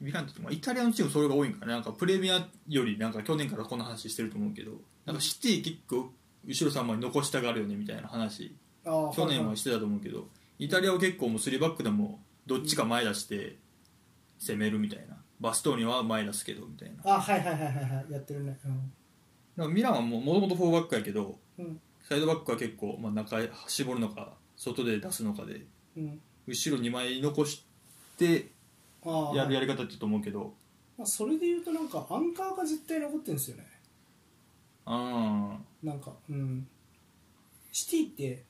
[0.00, 1.74] ミランって、まあ、イタリアのチームそれが多いんかな。
[1.74, 4.72] なんかプレミアよりなんか去年からこんな話してると思うけど。
[5.06, 6.10] なんかシティ結構
[6.46, 8.56] 後ろ3枚残したがるよねみたいな話。
[8.84, 10.28] あ去年はしてたと思うけど。
[10.58, 13.56] イタリアは結構もう3バックでもどっちか前出して
[14.38, 15.16] 攻めるみたいな。
[15.40, 17.14] バストーニは前出すけどみたいな。
[17.16, 18.12] あはいはいはいはいはい。
[18.12, 18.58] やってるね。
[18.62, 18.72] だか
[19.56, 26.20] らミランはもともと4バックやけどうんうんサイドバックは結構、まあ、中へ絞るのか外で出すのかでうん。
[26.46, 27.64] 後ろ2枚残し
[28.18, 28.50] て
[29.04, 29.36] ああ。
[29.36, 30.54] やるやり方ってと思うけど。
[30.98, 33.64] まあ、それで言うとなんかアンカーが絶対残ってるんですよね。
[34.86, 36.66] あなんかうん。
[37.72, 38.44] シティって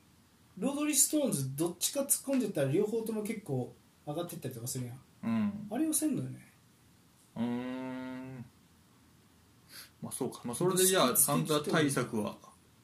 [0.59, 3.73] ロードリー・ストーンズどっちか突っ込んでったら両方とも結構
[4.07, 4.95] 上がってったりとかするやん。
[4.97, 5.67] あうん。
[5.71, 6.41] あれをせんのよね。
[7.37, 8.45] うーん。
[10.03, 12.37] まあそうか、まあ、それでじゃあカウンター対策は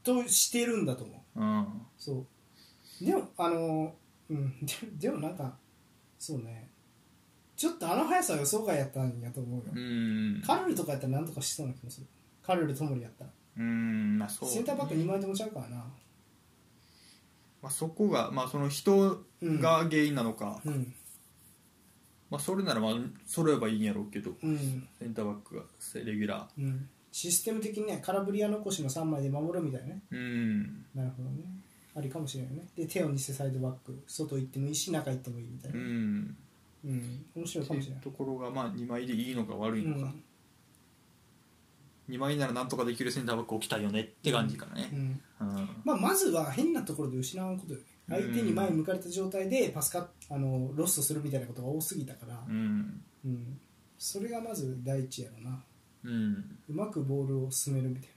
[0.03, 1.41] としてるんだと思う。
[1.41, 1.67] うん。
[1.99, 2.27] そ
[3.01, 3.05] う。
[3.05, 3.95] でもあの
[4.29, 4.55] うん。
[4.65, 5.57] ででもなんか
[6.19, 6.69] そうね。
[7.57, 12.07] ちょっとあの速さは予想外やったんやと思うよ、うんカルルとかやったらなんとかしそうな気もする。
[12.43, 13.31] カルルともりやったら。
[13.59, 15.85] うんまあそう、センターバック2枚ともちゃうからな。
[17.63, 20.95] まあ、そこが、まあ、その人が原因なのか、うん。
[22.31, 22.95] まあ、それならまあ
[23.27, 24.33] 揃えばいいんやろうけど。
[24.43, 24.89] うん。
[24.99, 25.63] センターバックが
[25.95, 30.03] レギュラうんシステム的にね空振り屋残しの3枚で守るみたいなね。
[30.13, 30.87] ーうん。
[30.95, 31.45] なるほどね。
[31.97, 32.69] ありかもしれないよね。
[32.77, 34.03] で手を似せサイドバック。
[34.07, 36.37] 外行ってもいいし中行ってもいいみたいうな、ん。
[36.85, 38.03] うん、面白いかもしれない。
[38.03, 40.05] ところがまあ2枚でいいのか悪いのか、う
[42.11, 42.15] ん。
[42.15, 44.89] 2枚ならなんとかできるセンターバック置きたいよねって感じかね。
[44.93, 45.49] うん。
[45.49, 45.69] うん。
[45.85, 53.03] まあ、まずは変なところで失うことよね相手に前に向かれた状態でパスカあのロストするみたいなことが多すぎたから、うん。
[53.25, 53.61] うん、
[53.99, 55.63] それがまず第一やろな
[56.05, 56.59] うん。
[56.69, 58.09] うまくボールを進めるみたい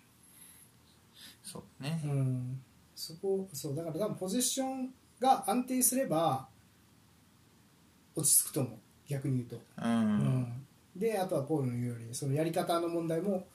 [1.44, 2.02] そうね。
[2.04, 2.62] な、うん、
[2.96, 6.48] そこそうだから多分ポゼッションが安定すれば
[8.16, 8.80] 落ち着くと思う。
[9.08, 10.18] 逆に言うと、ううん。
[10.18, 10.66] ん
[10.96, 13.46] であとはポールの言うようにそのやり方の問題も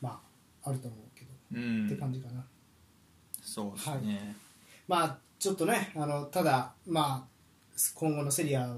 [0.00, 0.20] ま
[0.64, 1.86] ああると思うけど、うん。
[1.86, 2.44] って感じかな。
[3.42, 4.36] そうですね、
[4.88, 7.26] まあちょっとねあのただまあ
[7.94, 8.76] 今後のセリア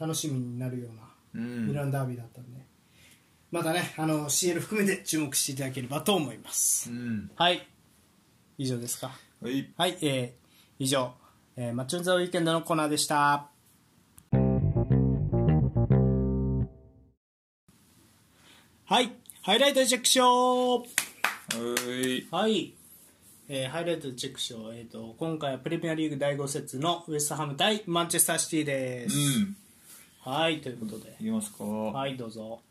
[0.00, 1.02] 楽しみになるような
[1.34, 1.68] うん。
[1.68, 2.60] ミランダービーだったんで、
[3.52, 7.30] またねあの CL 含めて注目していただければと思います、うん。
[7.36, 7.68] はい。
[8.56, 9.12] 以上ですか。
[9.42, 9.70] はい。
[9.76, 10.42] はい、えー
[10.78, 11.12] 以上、
[11.56, 13.46] えーマッチョンザウィーケンドのコーナーでした。
[18.86, 19.12] はい、
[19.42, 20.86] ハイライトチェックショー。
[21.54, 22.26] はい。
[22.30, 22.74] はい、
[23.50, 24.78] えーハイライトチェックショー。
[24.78, 29.16] えっ、と今回はプレミアリーグ第5節のウエストハム対マンチェスターシティです。
[29.16, 29.56] うん。
[30.20, 31.64] はい、ということで、いきますか。
[31.64, 32.62] はい、どうぞ。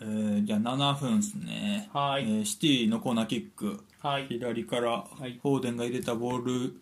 [0.00, 1.88] えーじゃあ7分ですね。
[1.92, 2.24] はい。
[2.24, 3.84] えーシティのコーナーキック。
[4.00, 4.26] はい。
[4.28, 5.38] 左からい。
[5.42, 6.80] フォーデンが入れたボール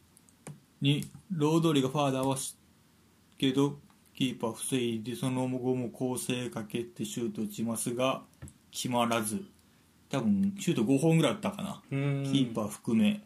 [0.81, 2.59] にロードリがファーで合わす
[3.39, 3.79] けど
[4.15, 8.23] キーパー防いでその後も構成かけてシュート打ちますが
[8.71, 9.45] 決まらず。
[10.11, 11.83] 多分シュート5本ぐらいあったかな。
[11.91, 13.21] キーパー含め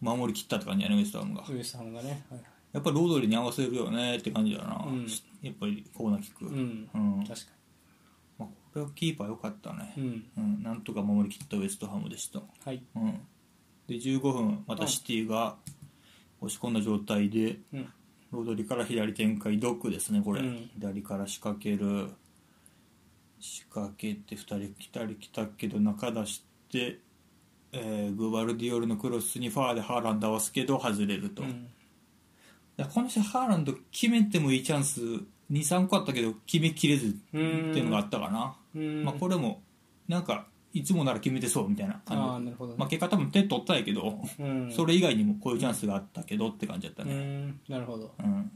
[0.00, 1.44] 守りきったって感じやねウエストハムが。
[1.48, 2.40] ウエストハムがね、はい
[2.72, 5.06] やっぱりロードリーに合わせるよねって感じだな、うん。
[5.42, 6.88] やっぱりコーナーキック、うん。
[6.94, 7.24] うん。
[7.26, 7.59] 確かま
[8.94, 10.02] キーパー良かったね、に
[10.36, 10.44] うん。
[10.44, 10.62] うん。
[10.62, 12.82] なんとか守りきったウエストハムでした、はい。
[12.94, 13.12] うん、
[13.88, 15.56] で15分またシティが
[16.40, 17.88] 押し込んだ状態で、うん。
[18.32, 20.70] ロードリーから左展開ドクですねこれ、うん。
[20.74, 22.10] 左から仕掛ける。
[23.40, 26.98] 仕掛けて2人来たり来たけど中出して、
[27.72, 31.68] えーグバルディオルのクロスにファーでハーランド合わすけど外れると、うん。
[32.92, 35.00] この人ハーランド決めてもいいチャンス
[35.50, 39.62] 23個あったけど決めきれずっていうのがあったかな、うんまあ、これも
[40.08, 44.70] なんかいつもなら決めてそうみたいなあ感なるほどね、まあ、結果多分点取ったんやけど、うん。
[44.72, 47.60] それ以外にもこういうチャンスがあったけどって感じだったうね、ん。
[47.68, 48.14] なるほど。
[48.18, 48.50] うん。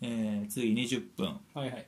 [0.00, 1.26] えー次20分。
[1.54, 1.86] はいはい。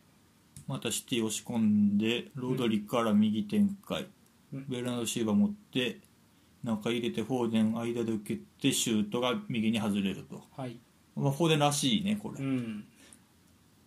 [0.66, 4.07] またシティ押し込んでロードリから右展開、
[4.53, 4.66] うん。
[4.68, 6.00] ベルナード・シーバー持って
[6.62, 10.76] 中入れてフォーデン間で受けてシュートが右に外れると、はい。
[11.16, 12.85] まあ、フォーデンらしいねこれ、うん。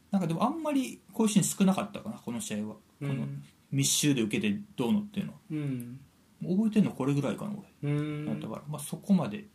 [0.09, 2.75] なんかでもあんまりこういうシーン少なかったかなこの試合は、うん
[3.07, 3.27] この
[3.71, 5.33] 密集で受けてどうのっていうの。
[5.51, 5.99] うん。
[6.41, 7.91] 覚えてるのこれぐらいかな俺。
[7.91, 8.25] うん。
[8.25, 9.45] だったから、まあ、そこまで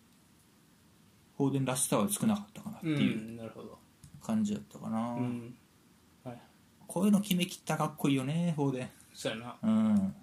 [1.36, 3.40] フォーデンらしさは少なかったかなってういう
[4.20, 5.54] 感じだったかな、うん。
[6.24, 6.42] はい。
[6.86, 9.56] こういうの決めきったらかっこいいよねフォーデンそうやな。
[9.62, 10.14] うん。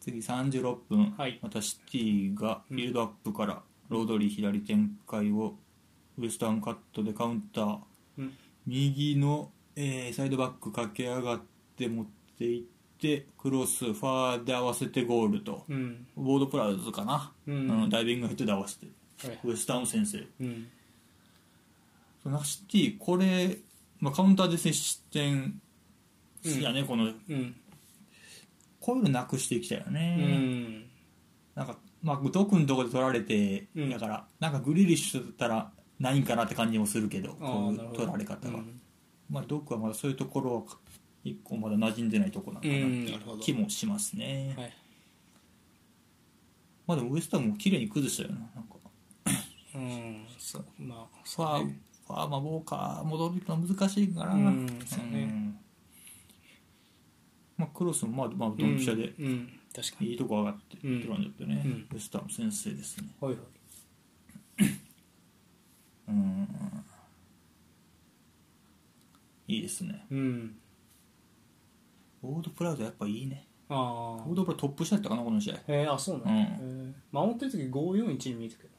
[0.00, 1.40] 次36分、はい。
[1.42, 5.56] またシティがビルドアップからロードリー左展開を
[6.18, 7.78] ウエスタンカットでカウンター、
[8.18, 8.32] うん。
[8.66, 11.40] 右の、えーサイドバック駆け上がっ
[11.76, 12.62] て持っていっ
[13.00, 15.64] てクロスファーで合わせてゴールと。
[15.68, 16.06] うん。
[16.16, 17.88] ボードプラウズかな、うん。
[17.90, 18.86] ダイビングヘッドで合わせて。
[19.24, 19.38] はい。
[19.44, 20.26] ウエスタン先生。
[20.40, 20.68] うん。
[22.22, 23.58] そのシティこれ、
[24.00, 25.60] まあ、カウンターで接失点
[26.60, 27.04] やね、この。
[27.04, 27.56] うん。
[28.80, 30.84] こういうのなくしていきたいようね、ん。
[31.54, 33.90] なんかまあドクのとこで取られて、うん。
[33.90, 38.80] だからなんかグリリッシュだったらないんかなって感じもするけどあこういう取られ方が、うん。
[39.28, 40.62] まあドクはまだそういうところは
[41.24, 42.74] 一個まだ馴染んでないところなのかな。
[42.74, 44.72] っていう気もしますね、はい。
[46.86, 48.76] まあでもウエスタンも綺麗に崩したよななんか。
[49.74, 50.26] うん。
[50.38, 50.64] そう。
[50.78, 51.74] まあファー
[52.06, 54.34] ファーマーボーカー戻るの難しいから。
[54.34, 55.24] うんそうね。
[55.24, 55.58] ん
[57.58, 59.60] まあ、クロスもまあまあドンピシャでうんうん。
[59.74, 60.10] 確かに。
[60.12, 63.08] いいとこ上がってってうん感じだったよね、うんウエスタン先生ですね。
[63.20, 63.42] はいはい。
[66.08, 66.48] うん。
[69.48, 70.06] いいですね。
[70.10, 70.58] うん
[72.22, 73.46] ボードプラウドやっぱいいね。
[73.68, 75.54] ああボードプラウドトップ下やったかなこの試合。
[75.54, 76.38] へえあそうなんうん。
[76.38, 76.48] へ
[76.90, 78.70] え守ってる時541に見えたけど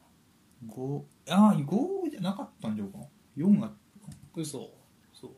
[0.68, 2.98] 5ああ5じゃなかったんじゃうか
[3.36, 3.70] 4が
[4.36, 4.70] 嘘。
[5.12, 5.30] そう。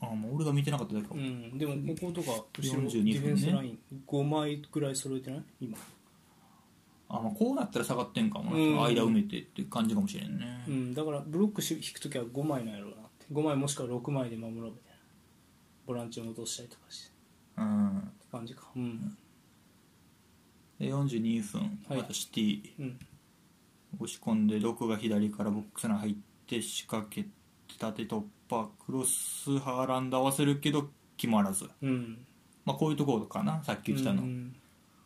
[0.00, 1.58] ああもう俺が見てなかっただけかも、うん。
[1.58, 5.42] でもこことか後ろデ42ィフェンスライン5枚ぐらい揃えてない？
[5.60, 5.76] 今。
[7.08, 8.82] あまあこうなったら下がってんかもな、うん。
[8.82, 10.94] 間埋めてって感じかもしれんね、うん。
[10.94, 13.26] だからブロックし引く時は5枚なんやろうなって。
[13.32, 14.72] 5枚もしくは6枚で守ろう
[15.86, 17.12] ボランチを落としたりとかして。
[17.58, 17.98] うん。
[17.98, 18.70] って感じか。
[18.76, 19.16] うん。
[20.78, 21.98] で42分、はい。
[21.98, 22.98] またシティうん。
[24.00, 26.14] 押し込んで6が左からボックスに入っ
[26.46, 27.28] て仕掛けて
[27.78, 32.26] 縦突破クロスハーランド合わせるけど決まらず、うん。
[32.64, 34.54] まあ、こういうところかなさっき言ったの、うん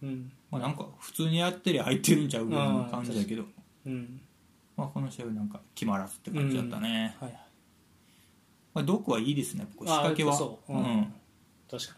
[0.02, 3.44] うんまあ、なんか普通にやってりゃ入ってるんちゃうぐらいの感じだけど、
[3.86, 4.20] うん
[4.76, 7.40] まあ、この試合はなんか決まらずって感じだったね、はいはい
[8.78, 10.38] まあ、ドクはいいですねこう仕掛けは。
[10.40, 10.58] う。
[10.68, 10.78] うん。
[10.78, 11.14] うん。
[11.68, 11.94] 確か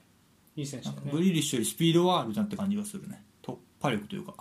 [0.56, 0.62] に。
[0.62, 1.10] いい選手だね。
[1.12, 3.22] グリリッシュよりスピードはあるなって感じがするね。
[3.42, 4.34] 突破力というか。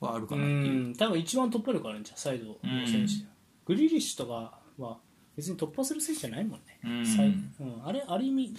[0.00, 0.94] はあるかうなっていう、ん。
[0.96, 3.28] 多分一番突破力あるんじゃんサイドの選手で
[3.66, 4.98] グリリッシュとかは
[5.36, 6.80] 別に突破する選手じゃないもんね。
[6.84, 7.02] うん。
[7.60, 8.54] うん、あれある意味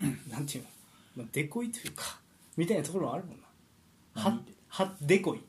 [0.30, 0.70] なんていうの、
[1.16, 2.18] まあ、デコイというか
[2.56, 3.44] みたいなところもあるもんな。
[4.14, 5.40] ははデコイ。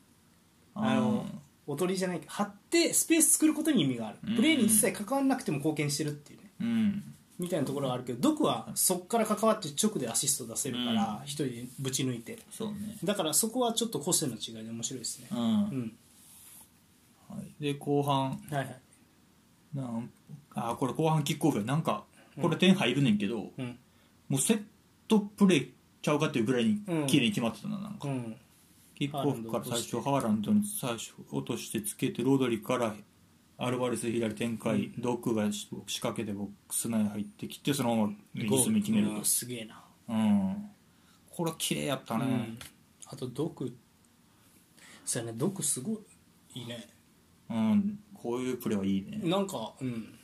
[0.75, 1.25] あの
[1.65, 4.17] おとりじゃないけど張ってスペース作ることに意味がある。
[4.27, 4.35] うん。
[4.35, 6.51] プレーに一切関わらなくても貢献してるっていうね。
[6.61, 7.13] うん。
[7.39, 11.25] みたいなところがあるけどドクはそこから関わって直でアシスト出せるからうん。
[11.25, 12.39] 一人でぶち抜いて。
[12.51, 12.97] そうね。
[13.03, 15.27] だからそこはちょっと個性の違いで面白いですね。
[15.31, 15.93] うん、うん。
[17.29, 18.29] はい、で後半。
[18.29, 18.79] はいはい。
[19.73, 20.09] なん
[20.55, 21.63] あこれ後半キックオフや。
[21.63, 22.03] なんか
[22.41, 23.77] これ点入るねんけど、うん。
[24.29, 24.61] もうセッ
[25.07, 25.69] トプレー
[26.01, 28.35] ちゃうかっていうぐらいにうん綺麗に決まってたななんか、うん
[29.07, 32.95] キックオフから最初ハーランドに最初落としてつけてロドリから
[33.57, 35.67] アルバレス左展開、ドックが仕
[36.01, 39.07] 掛けてボックス内に入ってきてそのまま右隅決める。
[39.07, 39.83] とうんすげえな。
[40.09, 40.69] うん。
[41.29, 42.59] これは綺麗やったね、うん。
[43.05, 43.75] あとドク。
[45.05, 45.97] そうやねドクすごい
[46.55, 46.89] いいね。
[47.49, 47.99] うん。
[48.13, 49.21] こういうプレーはいいね。
[49.23, 50.19] なんかうん。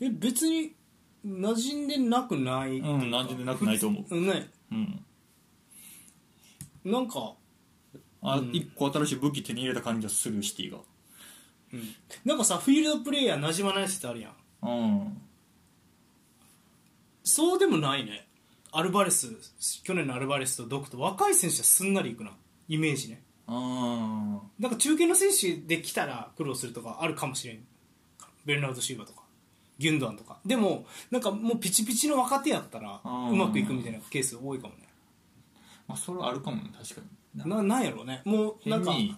[0.00, 0.74] え別に
[1.24, 4.20] 馴染んでなくない、うん馴染んでなくないと思う。
[4.20, 4.50] ね。
[4.70, 5.05] うん
[6.86, 7.34] なんか、
[8.22, 8.50] あ、うん。
[8.52, 10.78] 一個新しい武器手に入れた感じがするシティが。
[11.72, 11.82] うん、
[12.24, 14.32] なんかさフィールドプレイヤー馴染まないってあるやん。
[14.62, 15.22] うん。
[17.24, 18.26] そうでもないね。
[18.70, 19.32] アルバレス
[19.82, 22.32] 去年のアルバレスとドクと若い選手はすんなりいくな。
[22.68, 23.22] イメージね。
[23.48, 27.64] あなんか中堅の選手で来たら苦労するとかあるかもしれん。
[28.44, 29.22] ベルナード・シーバーとか。
[29.78, 30.38] ギュンドアンとか。
[30.46, 34.85] でもなんかもうピチピチの若手やったらうまくいくみたいなケース多いかもね
[35.88, 37.00] まあそれはあるかもね確か
[37.34, 37.50] に。
[37.50, 38.22] ななんやろうね。
[38.24, 39.16] もうなんか変に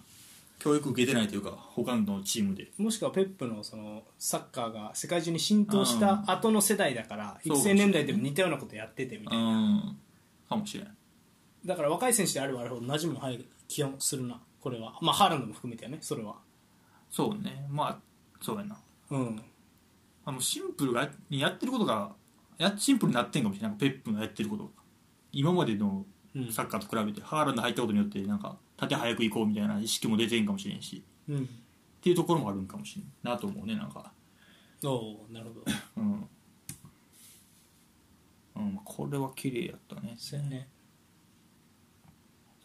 [0.59, 2.71] 教育受けてないというか他のチームで。
[2.77, 9.97] もしくはペップのそのサッカーが世界中に浸透した後の世代だからそう育成年代でも似たようなことやっててみたういな、ん。
[10.49, 10.87] かもしれん。
[11.65, 14.97] だから若い選手であればあるほど馴染むの早い気がするなこれは。
[15.01, 16.35] まあハーランドも含めてやねそれは。
[17.09, 17.65] そうね。
[17.69, 17.97] まあ
[18.41, 18.77] そうやな。
[19.11, 19.41] うん。
[20.25, 22.11] あのシンプルがやってることが
[22.57, 24.69] やシンプルになってんかもしれないペップのやってることが。
[25.31, 26.05] 今までのうん
[26.51, 31.03] サッカーと比べて、ハーランド入ったことによってなんか縦早く行こうみたいな意識も出てんかもしれんし。
[31.27, 31.43] うん。
[31.43, 34.11] っていうところもあるんかもしれんなと思うねなんか。
[34.83, 35.65] おおなるほど。
[35.97, 36.29] うん、
[38.55, 40.15] うん、これは綺麗やったね。
[40.17, 40.69] そうやね。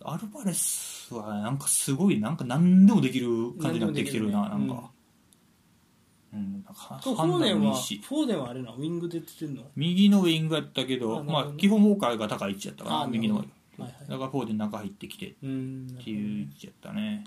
[0.05, 4.49] アルバレスはなんかすごいなんか何でもできる感じになってきてるなね。
[4.51, 4.91] なんか。
[6.33, 6.53] うん。
[6.53, 9.63] なんかフォ判ーデンはフォーデンはあれなウィングで出てんの？
[9.75, 13.45] 右のウィングやったけどまあ基本ウォーカーが高い位置やったかなあ右の
[13.79, 14.09] はいはい。
[14.09, 17.25] だからフォーデン中入ってきてっていう位置やったね。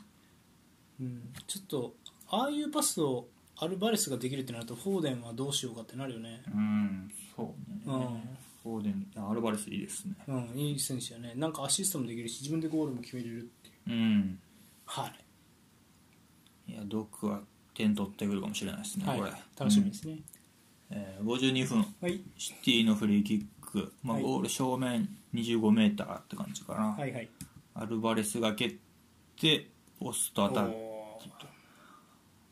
[1.00, 1.34] どうん。
[1.48, 1.96] ちょっと
[2.30, 3.28] ああいうパスを
[3.60, 6.42] アルバレスができるってなるとフォーデンはどうしようかってなるよね。
[6.54, 7.82] うんそうね。
[7.86, 8.38] うん。
[8.64, 10.16] フォーデンあアルバレスいいですね。
[10.28, 11.34] うんいい選手やね。
[11.36, 13.92] なんかアシストもできるし自分でゴールも決めれるっていう。
[13.92, 14.40] うん。
[14.86, 15.12] は
[16.68, 16.72] い。
[16.74, 17.42] いやドックは
[17.74, 19.20] 点取ってくるかもしれないですね、はい。
[19.20, 19.32] これ。
[19.58, 20.18] 楽しみですね、
[20.90, 21.86] えー52分。
[22.02, 22.22] はい。
[22.38, 24.24] シティのフリーキック、まあはい。
[24.24, 27.30] ゴール正面25メーターって感じかな、はいはい。
[27.76, 28.76] アルバレスが蹴っ
[29.40, 30.98] てポスト当たるお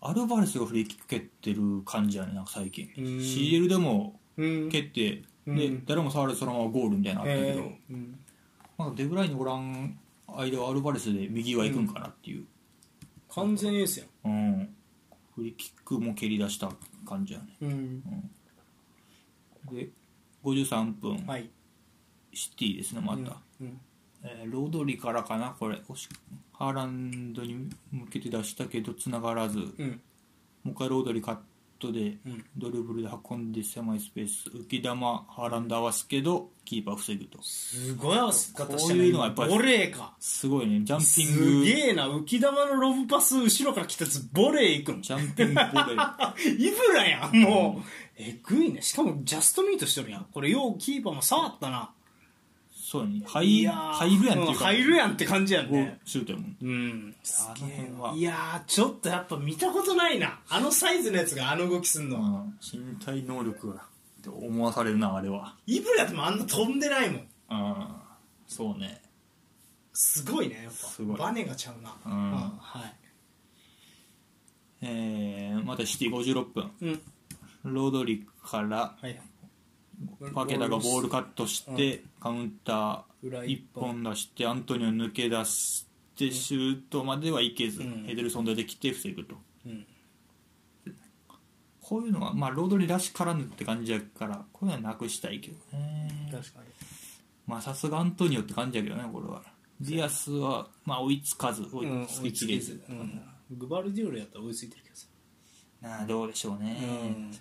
[0.02, 2.90] アルバレスがフリーキック蹴ってる感じやねなんか最近。
[2.98, 3.04] うん。
[3.18, 5.56] CL でも蹴って、うん。
[5.56, 7.62] で誰も触るそのままゴールみたいなのあったけど、
[8.78, 8.90] なん。
[8.90, 12.46] かデブライにおらん間はアルバレスで右は行くんかなっていう、
[13.34, 14.10] 完全エースやん。
[14.26, 14.76] うん。
[15.34, 16.72] フリーキックも蹴り出した
[17.08, 18.02] 感じやねうん。
[19.72, 19.90] で
[20.44, 21.50] 53分、はい
[22.36, 23.80] シティですねまた、うん
[24.24, 25.80] えーロドリからかなこれ。
[26.54, 29.70] ハーランドに向けて出したけど繋がらず、もう
[30.72, 31.38] 一回ロドリカッ
[31.78, 32.46] トでうん。
[32.58, 37.38] ドリブルで運んで狭いスペース浮き玉ハーランド合わすけどキーパー防ぐと。
[37.44, 40.16] すごい合わせ方したこういうのはやっぱりボレーか。
[40.20, 40.82] すごいね。
[40.84, 41.64] ジャンピすング。
[41.64, 47.90] げえな浮き玉のロブパス後ろから来たやつボレーいくんジャンピングボレーイブラやんもう。
[48.18, 48.82] えぐいね。
[48.82, 50.26] しかもジャストミートしとるやん。
[50.34, 51.92] これようキーパーも触ったな
[52.88, 53.22] そうやね。
[53.26, 55.98] 入入るやんっていうか入るやんって感じやんね。
[56.04, 56.56] ルシュートやもん。
[56.62, 57.16] うん。
[57.24, 58.14] すげえあの辺は。
[58.16, 60.40] いやーちょっとやっぱ見たことないな。
[60.48, 62.60] あのサイズのやつがあの動きすんのは、うん。
[62.62, 63.82] 身体能力が。
[63.82, 65.56] って思わされるなあれは。
[65.66, 67.28] イブラでもあんな飛んでないもん。
[67.50, 67.88] うん。
[68.46, 69.02] そうね。
[69.94, 70.72] すごいねやっぱ。
[70.88, 71.18] すごい。
[71.18, 72.32] バネがちゃうな、うん。
[72.60, 72.94] はい。
[74.84, 76.72] えー、またシティ56分。
[76.82, 77.02] うん。
[77.64, 79.22] ロドリからはいはい。
[80.34, 88.04] パケタがボールカットして、カウンター裏一1本出してアントニオ抜け出してシュートまではいけず、うん。
[88.08, 89.36] ヘデルソン出てきて防ぐと。
[89.68, 89.86] うん。
[91.80, 96.28] こういうのは、まあ、ロドリらしからぬって感じやからこういうのはなくしたいけどね。
[96.32, 96.66] 確かに。
[97.46, 99.44] まあさすがアントニオって感じやけどねこれは。
[99.80, 103.22] ディアスは、まあ、追いつかず追い,、うんず、うん。
[103.52, 105.08] グバルディオルやったら追いついてるけどさ。
[105.80, 107.32] なあどうでしょうね、うん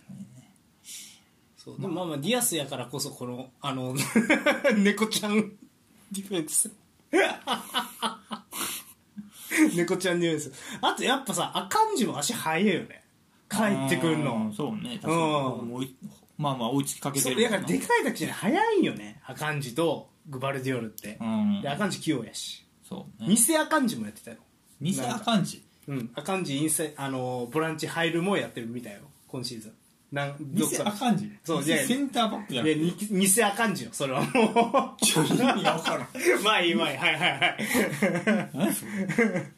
[1.65, 3.95] そうでもまあまあディアスやからこそこのあの
[4.77, 5.35] 猫ちゃん
[6.13, 6.71] ディフェンス。
[9.77, 10.53] 猫ちゃんディフェンス。
[10.83, 13.03] あとやっぱさアカンジも足速いよね。
[13.49, 13.57] 帰
[13.87, 14.99] ってくるうのんそうね。
[15.01, 15.15] 確かに。
[15.17, 15.19] う
[15.83, 15.97] ん。
[16.37, 19.21] まあまあ追いつきかけてるそうだからでかいだけじゃ速いんよね。
[19.25, 21.17] アカンジとグバルディオルって。
[21.21, 21.61] うん。
[21.63, 22.67] でアカンジ器用やし。
[22.87, 23.35] そうね。
[23.35, 24.37] 偽アカンジもやってたよ。
[24.83, 25.63] 偽アカンジ？
[25.87, 26.11] うん。
[26.15, 29.01] アカンジインサイあのボランチ入るもやってるみたいよ。
[29.29, 29.73] 今シーズン
[30.15, 36.01] なん偽アカンジそうじゃあセンターバックじゃなくてでに偽アカンジよそれはも ちょっと意味が分からん。
[36.03, 36.07] う
[36.45, 36.97] まあいいまあいい。
[36.97, 39.53] はいはい何それ？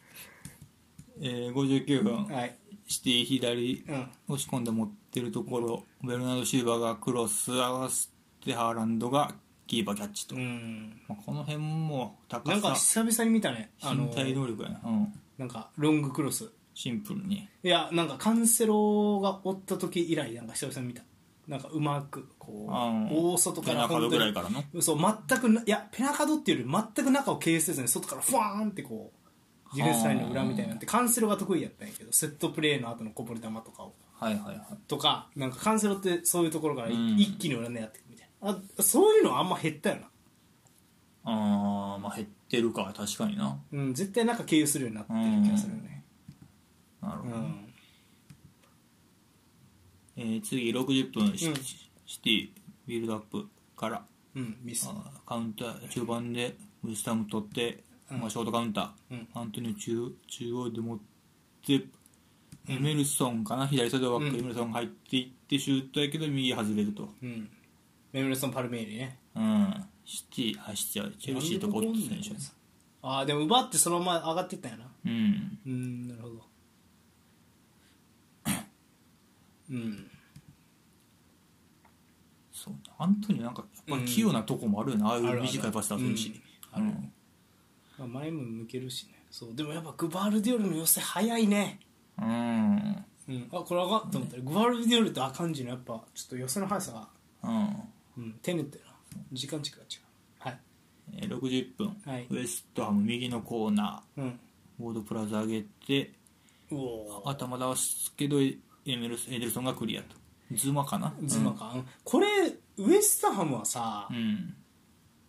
[1.21, 2.55] えー、59分はいはい。
[2.87, 3.83] シティ左。
[3.87, 4.07] うん。
[4.29, 5.83] 押し込んで持ってるところ。
[6.03, 8.09] ベルナード・シルバーがクロス合わせ
[8.43, 9.35] てハーランドが
[9.67, 10.99] キーパーキャッチと、うん。
[11.07, 13.71] まあ、この辺も高なんかさ久々に見たね。
[13.81, 17.49] あの身体能力やな、うん、なんかロングクロスシンプルに。
[17.63, 21.01] いやなんかカンセロがおった時以来なんか久々に見た。
[21.47, 24.63] なんかうまくこう大外からペナカドぐらいからの？
[24.79, 29.11] そう全くないやペナカドっていうより全く中を経由せずに外からフワーンってこ
[29.73, 33.95] うディフェンスラインの裏みたいになってカンセロが得意やったんやけどセットプレーの後のこぼれ球とかを。
[34.13, 34.59] はいはいはい。
[34.87, 37.17] とかなんかカンセロってそういうところからうん。
[37.17, 40.01] 一気に裏狙っていくみたいな、あそういうのはあんま減ったよな、
[41.23, 43.57] あーまあ減ってるか確かにな。
[43.71, 45.93] うん、絶対中経由するようになってる気がするよね。
[45.93, 45.96] う
[47.09, 47.73] なるほど、ん。
[50.17, 51.55] えー次60分シ,、うん。
[51.55, 52.49] シティ
[52.87, 54.05] ビルドアップから。
[54.35, 54.89] うんミス。
[55.25, 58.19] カウンター中盤でウェスタム取って、うん。
[58.19, 59.27] まあ、ショートカウンター、うん。
[59.33, 60.99] アントニオ中中央で持っ
[61.65, 61.85] て
[62.67, 63.65] エメルソンかな？
[63.67, 64.39] 左サイドバック、うん。
[64.39, 67.09] エメルソン入っていってシュートやけど右外れると。
[67.23, 67.49] うん。
[68.13, 69.19] メムルソン・パルメーリね。
[69.35, 69.85] うん。
[70.05, 72.29] シティあシティはチェルシーとかオット選手。
[73.01, 74.85] ああでも奪ってそのまま上がっていったんやな。
[75.05, 75.59] うん。
[75.65, 76.41] うんなるほど
[79.71, 80.09] うん。
[82.51, 86.41] そうアントニオなんかやっぱ器用なとこもあるよね、ああいう短いパス出せるし。
[86.75, 86.87] うん。
[86.87, 86.95] ある
[87.99, 89.23] まあ、前も向けるしね。
[89.29, 91.79] そうでもやっぱグバルディオルの寄せ早いね。
[92.19, 93.05] うん、うん。
[93.29, 97.07] うん、あこれあかんと思ったらグバルディオルとアカンジのやっぱちょっと寄せの速さが、
[97.43, 98.23] うん。
[98.23, 98.85] うん、テネってな。
[99.31, 99.99] 時間軸が違う。
[100.39, 100.59] はい。
[101.13, 102.27] えー60分、はい。
[102.29, 104.25] ウエストハム右のコーナうん。
[104.25, 104.33] ー
[104.79, 106.11] ボードプラザ上げて。
[107.25, 108.37] 頭出すけど
[108.91, 110.15] エメルスエデルソンがクリアと。
[110.53, 111.13] ズマかな？
[111.23, 112.27] ズマか、これ
[112.77, 114.55] ウエスタハムはさ、うん。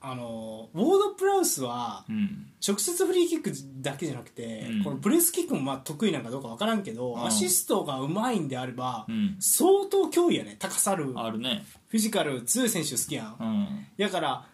[0.01, 2.47] あのウォードプラウスはうん。
[2.65, 4.85] 直接フリーキックだけじゃなくて、うん。
[4.85, 7.27] このプレスキックもまあ得意なんかどうか分からんけど、うん。
[7.27, 9.37] アシストがうまいんであれば、うん。
[9.41, 10.55] 相当脅威やね。
[10.59, 11.07] 高さる。
[11.07, 11.65] フあるね。
[11.93, 13.87] ィジカル強い選手好きやん、うん。
[13.99, 14.47] だから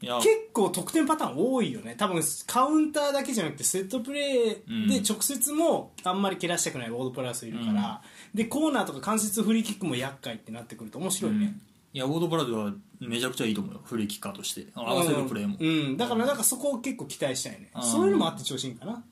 [0.00, 1.94] 結構得点パターン多いよね。
[1.96, 8.02] 多分カウンターだけじゃなくてセットプレーで直接もあんまり蹴らしたくないウォードプラウスいるから、
[8.34, 11.56] でコーナーとか間接フリーキックも厄介ってなってくると面白いね、
[11.92, 13.80] いやウォードブラズはめちゃくちゃいいと思うよ。
[13.84, 14.66] フリーキッカーとして。
[14.74, 17.82] 合わせるプレーも、うん、うんだからなんかそこを結構期待したいね、うん。
[17.82, 19.04] そういうのもあって調子いいんかな。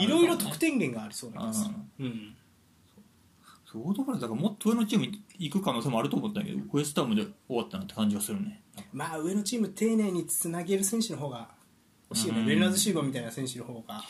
[0.00, 1.74] いろいろ得点源がありそうな気がする。
[2.00, 2.34] うん。
[3.70, 3.82] そう。
[3.82, 8.62] ウォードブラズだからもっと上のチームに行く可能性もあると思ったんやけどウエスタムで終わったなって感じがするね。
[8.92, 11.50] まあ上のチーム丁寧につなげる選手の方が
[12.08, 12.46] 欲しいよね、うん。
[12.46, 14.02] ベルナード・シーバーみたいな選手の方が、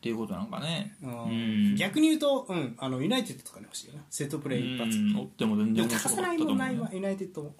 [0.00, 0.96] っていうことなんかね。
[1.02, 1.26] うんう
[1.72, 1.76] ん。
[1.76, 6.44] 逆に言うと、うん、あのユナイテッドとかに欲しいよなセットプレー一発、うんおっても全然面白かったと思うよ。
[6.46, 7.54] もんないわユナイテッドも、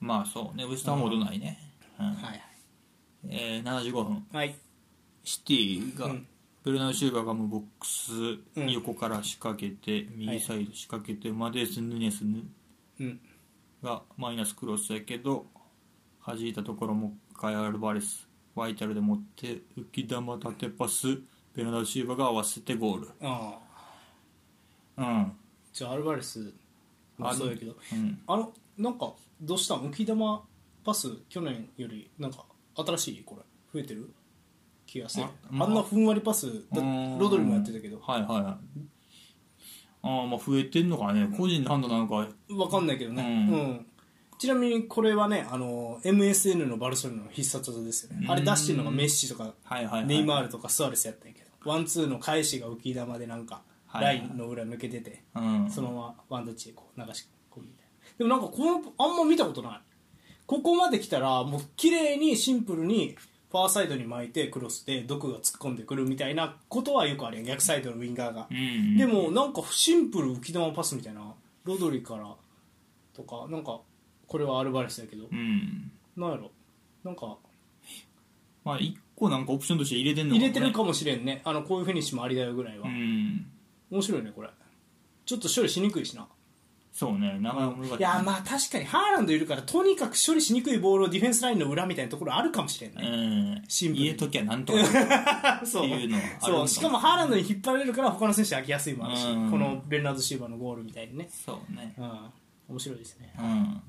[0.00, 1.58] まあそうねウエストハムほどないね、
[2.00, 2.06] うん。
[2.06, 2.42] はい
[3.28, 4.26] えー、75分。
[4.32, 4.54] はい。
[5.22, 6.26] シティが、うん。
[6.64, 8.12] ベルナード・シューバーがもうボックス
[8.56, 13.20] うん横から仕掛けて、右サイド仕掛けて、マテウス・ヌネスうん。
[13.82, 15.46] がマイナスクロスやけど
[16.24, 21.18] 弾いたところもカイアルバレスバイタルで持って浮き玉縦パス
[21.54, 23.10] ベルナード・シューバーが合わせてゴール。
[23.22, 23.58] あ
[24.96, 25.02] あ。
[25.02, 25.32] うん。
[25.72, 26.52] じゃあアルバレス
[27.18, 27.76] もそうやけど。
[27.92, 28.18] うん。
[28.26, 29.76] あのなんかどうした？
[29.76, 30.42] ん浮き玉
[30.84, 32.44] パス去年よりなんか
[32.76, 33.22] 新しい？
[33.24, 33.42] これ。
[33.72, 34.10] 増えてる？
[34.86, 35.26] 気がする。
[35.50, 38.00] あんなふんわりパスロドリもやってたけど。
[38.00, 38.54] はいはいはい。
[40.04, 41.28] ああまあ増えてんのかね。
[41.36, 42.28] 個人の判断なのか。
[42.54, 43.54] わかんないけどね、うん。
[43.54, 43.86] うん
[44.42, 48.26] ちなみにこれはねあの MSN のバルセロナの必殺技ですよね。
[48.28, 49.54] あれ出してるのがメッシとか
[50.04, 55.70] ネイマールとかスアレスやったんやけどワンツーの返しが浮き玉でなんかハイラインの裏抜けてて、うん。
[55.70, 58.18] そのままワンタッチでこう流し込むみたいな。
[58.18, 59.80] でもなんかこのあんま見たことない。
[60.44, 63.14] ここまで来たらもう綺麗にシンプルに
[63.52, 67.46] ファーサイドに巻いてクロスでドクが突っ込んでくるみたいなことはよくあるやん。
[67.46, 68.96] 逆サイドのウィンガーが、うん。
[68.96, 71.32] でもなんかシンプル浮き玉パスみたいな。
[71.62, 72.34] ロドリから。
[73.14, 73.82] とかなんか
[74.32, 75.92] これはアルバレスだけど、うん。
[76.16, 76.50] なんやろ？
[77.04, 77.36] なんか。
[78.64, 80.46] まあ一個なんかオプションとして入れてんのかもね。
[80.46, 81.42] 入れてるかもしれんね。
[81.44, 83.46] あのこういうフィニッシュもありだよぐらいは、うん。
[83.90, 84.48] 面白いねこれ。
[85.26, 86.26] ちょっと処理しにくいしな。
[86.94, 87.38] そうね。
[87.40, 93.62] なかなか難しいいやまあ確かにハーランドいるからとにかく処理しにくいボールをディフェンスラインの裏みたいなところあるかもしれんね、うん。
[93.68, 94.06] シンプルに。
[94.06, 94.80] 入れときゃなんとか。
[94.80, 96.68] ってそういうのはあるそう。
[96.68, 99.50] しかもハーランドに引っ張られるから他の選手飽きやすいもあるし、うん。
[99.50, 101.92] このベルナード・シーバーのゴールみたいにね、そうね。
[101.98, 102.10] うん、
[102.70, 103.34] 面白いですね。
[103.38, 103.82] うん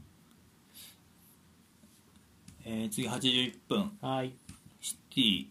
[2.65, 3.91] えー次81分。
[4.01, 4.33] はい。
[4.79, 5.45] シティ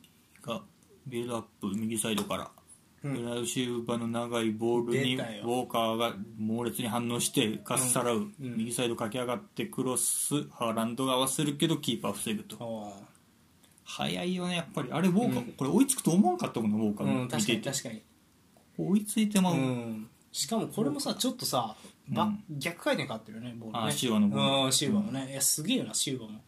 [0.46, 0.62] が
[1.06, 2.50] ビルドアップ右サイドから。
[3.04, 3.14] うん。
[3.14, 8.32] ベルナード・シューバの長いボールにウォーカーが猛烈に反応してかっさらう、うん。
[8.38, 12.56] 右サイド駆け上がってクロスハーランドが合わせるけどキーパー防ぐと。
[12.64, 12.92] お
[13.84, 14.88] 早いよねやっぱり。
[14.92, 17.22] あれウォーカー、これ追いつくと思わんかったもんなウォーカー。
[17.22, 18.02] うん確かに確かに。
[18.78, 20.08] 追いついてまう、うん。
[20.30, 21.76] しかもこれもさちょっとさ、
[22.50, 23.78] 逆回転かかってるよねボールね。
[23.88, 25.30] あシューバのボールうんシューバもね。
[25.30, 26.40] いやすげえよなシューバも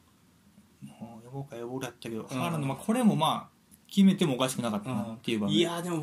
[0.85, 3.55] もうウォーカーやボールやったけど、ハーランド、まあ、これもまあ
[3.95, 5.57] 決めてもおかしくなかったなっていう場面。
[5.57, 6.01] いやでもウ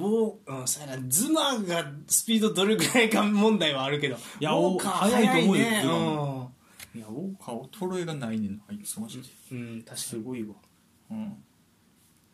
[0.47, 1.03] ォー、うん、さやな。
[1.09, 4.15] ズマがスピードどれぐらいか問題はあるけど。
[4.15, 5.81] いやウォーカー速いと思うよね。
[5.81, 5.93] ズマ。
[6.93, 8.57] いやウォーカー衰えがないねん。
[8.57, 10.55] なあいつマジで、うん、うん、確すごいわ。
[11.11, 11.43] うん。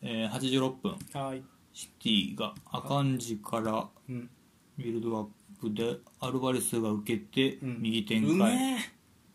[0.02, 0.96] えー、86分。
[1.12, 1.42] はい。
[1.72, 4.30] シティがアカンジからうん。
[4.76, 5.26] ビルドアッ
[5.60, 7.78] プでアルバレスが受けてうん。
[7.80, 8.78] 右展う開、めえ。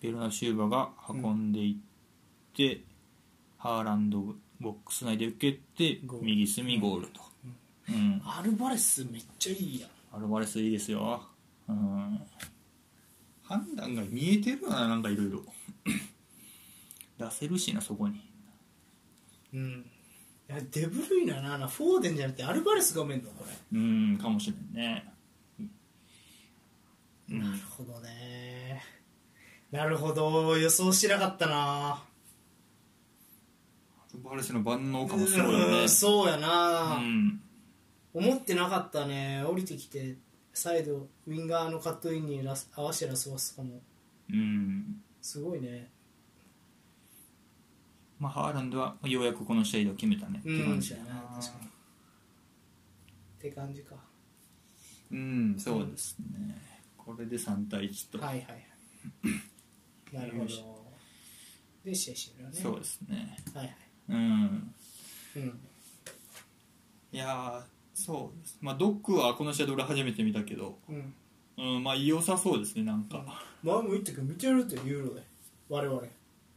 [0.02, 2.82] ベルナシューバが運んでいって、
[3.64, 7.22] ハーランドボックス内で受けて右隅ゴールと、
[7.88, 8.22] うん。
[8.26, 10.18] アルバレスめっちゃいいやん。
[10.18, 11.22] アルバレスいいですよ、
[11.70, 12.20] うん、
[13.42, 15.40] 判断が見えてるよななんかいろいろ。
[17.18, 18.20] 出せるしなそこに。
[19.54, 19.86] うん。
[20.50, 23.80] いやデブルイナななフォーデンじゃなくてアルバレスがめんのこれ。
[23.80, 25.10] うんかもしれんね。
[27.30, 27.40] うん。
[27.40, 28.84] なるほどね。
[29.72, 30.58] なるほど。
[30.58, 32.04] 予想してなかったな
[34.14, 35.82] アルバレスの万能かもすごいよね。
[35.82, 37.42] うんそうやな、うん。
[38.14, 39.44] 思ってなかったね。
[39.44, 40.16] 降りてきて
[40.54, 43.82] サイドウィンガーのカットインにラス合わせてラスボスとかも。
[44.32, 45.02] うん。
[45.22, 45.90] すごいね。
[48.20, 50.94] まあ、ハーランドはようやくこの試合では決めたね、うんって感じ。
[50.94, 51.00] な。
[51.00, 51.68] 確かに。
[51.68, 51.72] っ
[53.40, 53.96] て感じか。
[55.12, 56.56] うんそうですね。
[56.98, 60.16] これで3対1と、はいはいはい。
[60.16, 60.84] なるほど。
[61.84, 62.54] で試合終了ね。
[62.54, 63.38] そうですね。
[63.54, 63.78] はいはい
[64.10, 64.74] うん。
[65.36, 65.60] うん。
[67.12, 67.62] いやー
[67.94, 68.40] そう。
[68.42, 70.78] ですまあドックはこの試合で俺初めて見たけど。
[70.90, 71.14] うん。
[71.58, 73.24] うんまあ良さそうですねなんか、
[73.62, 75.22] 前も言ったけど見てるってユーロで
[75.70, 76.02] 我々。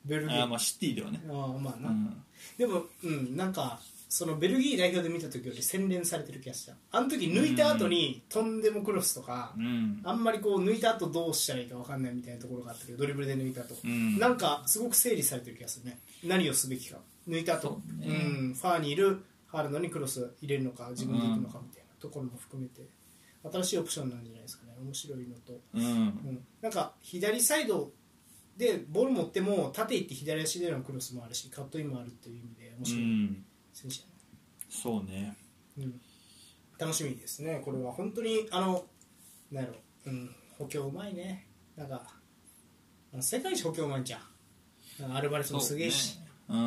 [0.06, 1.20] ベルギーあーまあシティではね。
[1.28, 2.24] ああまあな、うん。
[2.56, 3.78] でもうんなんか
[4.16, 6.72] そのベルギー代表で見た時より洗練されてる気がした。
[6.90, 10.00] あの時抜いた後にとんでもクロスとか、うん。
[10.04, 14.18] あんまりこう抜いた後どうしたらいいか分かんないみたいなところがあったけどドリブルで抜いた後、うん。
[14.18, 15.98] なんかすごく整理されてる気がするね。
[16.24, 16.96] 何をすべきか。
[17.28, 17.68] 抜いた後。
[17.68, 18.06] そうね。
[18.06, 18.12] う
[18.52, 22.88] ん、ファーにいるハールドにクロス入れるのか自分で行くのかみたいなところも含めて。
[23.52, 24.72] 新しいオプションなんじゃないですかね。
[24.82, 25.82] 面白いのと、うん。
[25.82, 27.90] うん、なんか左サイド
[28.56, 33.04] でボール持っても縦行って左足でのクロスもあるしカットインもあるっていう意味で面う白い。
[33.04, 33.44] ん
[33.76, 33.96] 選手
[34.70, 35.36] そうね。
[35.78, 36.00] うん、
[36.78, 37.60] 楽しみですね。
[37.62, 38.86] これは本当にあの
[39.52, 41.46] なんやろ、うん、補強うまいね。
[41.76, 42.02] なんか
[43.20, 44.18] 世界一補強うまいんじゃ
[45.06, 46.18] んアルバレスもすげえし。
[46.48, 46.62] そうね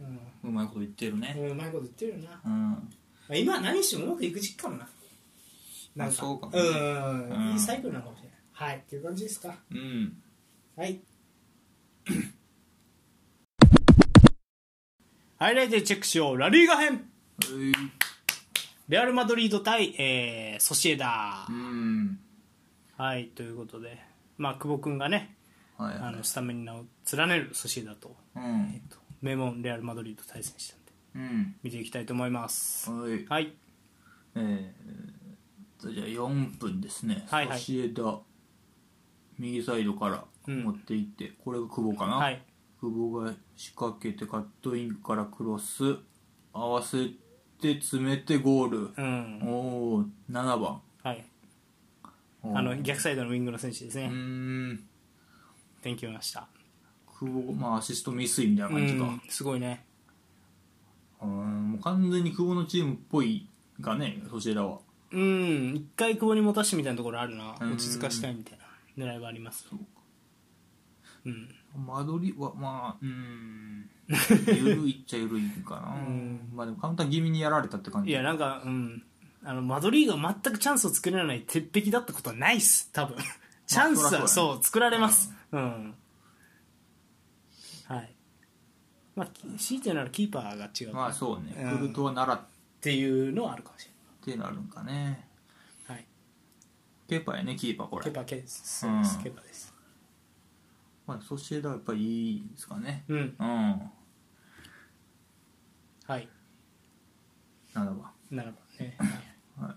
[0.00, 0.10] うん。
[0.44, 1.32] う,、うまいこと言ってるね。
[1.32, 2.90] ん、うまいこと言ってるよな、まうん。
[3.30, 4.80] あ、今は何してもうまくいく時期かもな。
[4.80, 4.92] なんか
[5.96, 7.52] まあそうかうん。
[7.52, 8.38] いいサイクルなのかもしれない。
[8.52, 8.76] はい。
[8.76, 9.54] っていう感じですか。
[9.70, 10.22] うん。
[10.76, 11.00] はい。
[15.38, 16.38] ハイライトでチェックしよう。
[16.38, 17.04] ラリーガ編。
[18.88, 21.46] レアル・マドリード対、えーソシエダ。
[21.48, 21.52] う。
[21.52, 22.18] ん。
[22.96, 24.00] はい、ということで、
[24.36, 25.36] まあ、久保君がね、
[25.76, 26.86] はいあのスタメンを
[27.16, 31.54] 連ねるソシエダと、うえっんと、名門レアル・マドリード対戦したんで、うん。
[31.62, 32.90] 見ていきたいと思います。
[32.90, 33.24] はい。
[33.28, 33.52] はい。
[34.34, 37.24] えーとじゃあ4分ですね。
[37.30, 37.58] はいはい。
[37.60, 38.18] ソシエダ
[39.38, 42.42] 右サイドからうん持っていって、これが久保かな、はい。
[42.80, 45.96] 久保が仕掛けてカットインからクロス
[46.52, 47.06] 合わせ
[47.60, 49.40] て詰めてゴール、うん。
[49.44, 49.50] お
[49.96, 51.24] お7番はい。
[52.44, 54.08] あの、逆サイドのウィングの選手ですね。
[54.08, 54.80] ん
[55.82, 56.46] 点決めました。
[57.18, 59.84] 久保まあアシスト未遂みたいな感じかうん、すごいね。
[61.20, 63.48] うんもう完全に久保のチームっぽい
[63.80, 64.78] がねソシエダは
[65.10, 67.56] うん、一回久保に持たしてみたいなところあるな。
[67.60, 68.58] うん落ち着かしたいみたい
[68.96, 69.66] な狙いはあります。
[69.68, 69.84] そうか
[71.24, 71.48] うん。
[71.86, 73.90] 間取りはまあうーん
[74.46, 79.02] 緩いっちゃ緩いかな、んまあでもカウンター気味にやられたって感じいや、なんか、うん。
[79.44, 83.16] あの、マドリーが全くチャンスを作れない鉄壁だったことはないっす、多分。
[83.66, 85.32] チャンスは、そりゃそそう、作られます。
[85.52, 85.94] うん。
[87.86, 88.14] はい。
[89.14, 90.94] まあ、強いて言うならキーパーが違う。
[90.94, 92.40] まあそうね、うんクルトは習っ
[92.78, 93.90] っていうのはあるかもし
[94.26, 95.26] れてなるんかね
[95.88, 95.96] ない。
[95.96, 96.06] はい。
[97.08, 99.67] ケーパーやねキーパーこれケーパーケです、うんケーパーです。
[101.08, 103.06] まあ、ソシエダはやっぱりいいですかね。
[103.08, 103.18] うん。
[103.18, 103.90] うん。
[106.06, 106.28] はい。
[107.74, 108.98] 7番、7番ね。
[109.58, 109.74] はい、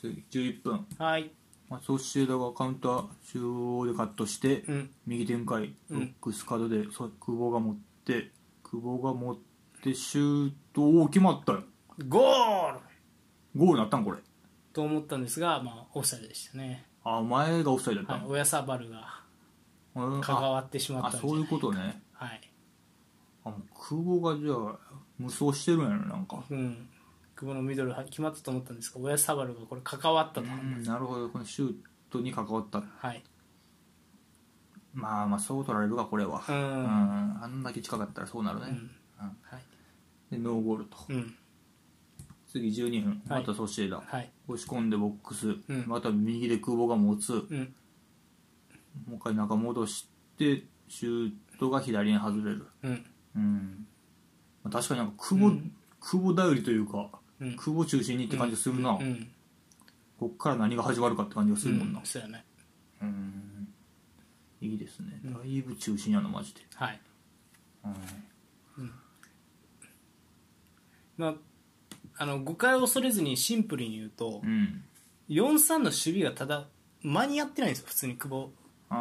[0.00, 1.30] 次11分、はい。
[1.68, 4.90] まあ、ソシエダがカウンター中央でカットして、うん。
[5.06, 6.00] 右展開うん。
[6.00, 7.76] ロックスカードで、そ久保が持っ
[8.06, 8.32] て
[8.64, 9.38] 久保が持っ
[9.82, 11.64] てシュートおお決まったよ。
[12.08, 12.80] ゴール！
[13.54, 14.18] ゴールなったんこれ。
[14.72, 18.96] と思ったんですが、まあ、オフサイドでしたね、あ前がオフサイドだったはい、の、親サバルが。
[18.96, 19.19] うん
[20.20, 22.02] 関わってしまったんじゃないあそういうことね。
[22.12, 22.40] はい。
[23.44, 24.78] あもう久保がじゃあ
[25.18, 26.42] 無双してるんやろなんか。
[26.50, 26.88] うん、
[27.36, 31.74] 久保のミドルは決まったと思ったんですが親サバルがこれ関わったと、うんなるほどこのシュー
[32.10, 32.82] トに関わった。
[32.98, 33.22] はい。
[34.92, 36.42] まあまあそう取られるかこれは。
[36.48, 36.54] うん。
[36.54, 38.74] うんあんだけ近かったらそうなるね、うん。
[38.74, 38.80] うん。
[39.42, 40.32] はい。
[40.32, 40.96] でノーゴールと。
[41.08, 41.34] うん。
[42.46, 43.40] 次12分はい。
[43.42, 44.30] またソシエダ、はい。
[44.48, 45.62] 押し込んでボックス、ん。
[45.86, 47.74] また右で久保が持つ、うん
[49.06, 52.66] もう一回中戻してシュートが左に外れる。
[52.82, 53.06] うん。
[53.36, 53.86] うん、
[54.64, 55.56] まあ、確かになんか久保、
[56.00, 57.10] 久保頼りというか、
[57.40, 57.56] うん。
[57.56, 59.30] 久保中心にって感じがするな、うん。
[60.18, 62.00] こっから何が始まるかって感じがするもんな。
[62.04, 62.44] そうやね。
[63.02, 63.68] うん。
[64.60, 65.20] いいですね。
[65.24, 67.00] だいぶ中心やなマジで、はい。
[67.84, 67.88] う
[68.82, 68.92] ん。
[71.16, 71.34] まあ
[72.16, 74.84] あの誤解を恐れずにシンプルに言うと、うん。
[75.30, 76.66] 4-3の守備がただ
[77.02, 78.52] 間に合ってないんですよ普通に久保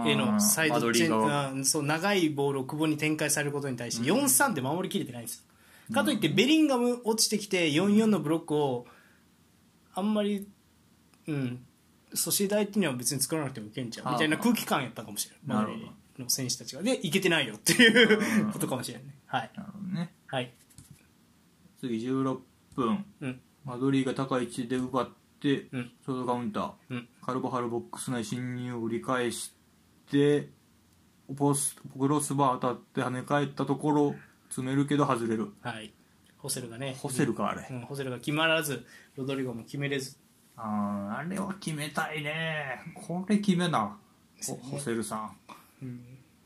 [0.06, 5.94] へのサイマドドチェンリー側あそう長いボールを久保に展開されることに対して4-3で守りきれてないんですよ。
[5.94, 8.86] かといってベリンガム落ちてきて4-4のブロックを
[9.96, 10.48] あんまり
[11.28, 11.66] うん
[12.14, 15.64] ソシエダ相手には別に作らなくてもいけんちゃうみたいな空気感やったかもしれない。
[15.64, 15.86] なるほど。
[15.86, 16.84] マドリーの選手たちが。
[16.84, 19.16] でいけてないよっていう ことかもしれないね。
[19.26, 19.52] はい。
[19.56, 20.14] なるほどね。
[20.28, 20.54] はい。
[21.80, 22.40] 次16
[22.76, 23.06] 分。
[23.22, 23.42] うん。
[23.66, 25.10] マドリーが高い位置で奪っ
[25.40, 25.92] て、うん。
[26.04, 27.08] ショートカウンター、うん。
[27.24, 29.59] カルバハルボックス内侵入を折り返して
[31.38, 34.16] ポスクロスバー当たって跳ね返ったところ
[34.50, 35.52] 詰めるけど外れる。
[35.62, 35.94] はい。
[36.38, 36.96] ホセルがね。
[37.00, 38.86] ホセルかあれ、うん、ホセルが決まらず
[39.16, 40.18] ロドリゴも決めれず。
[40.56, 42.80] あーあれは決めたいね。
[42.96, 43.98] これ決めな。
[44.48, 45.32] ホホセルさん、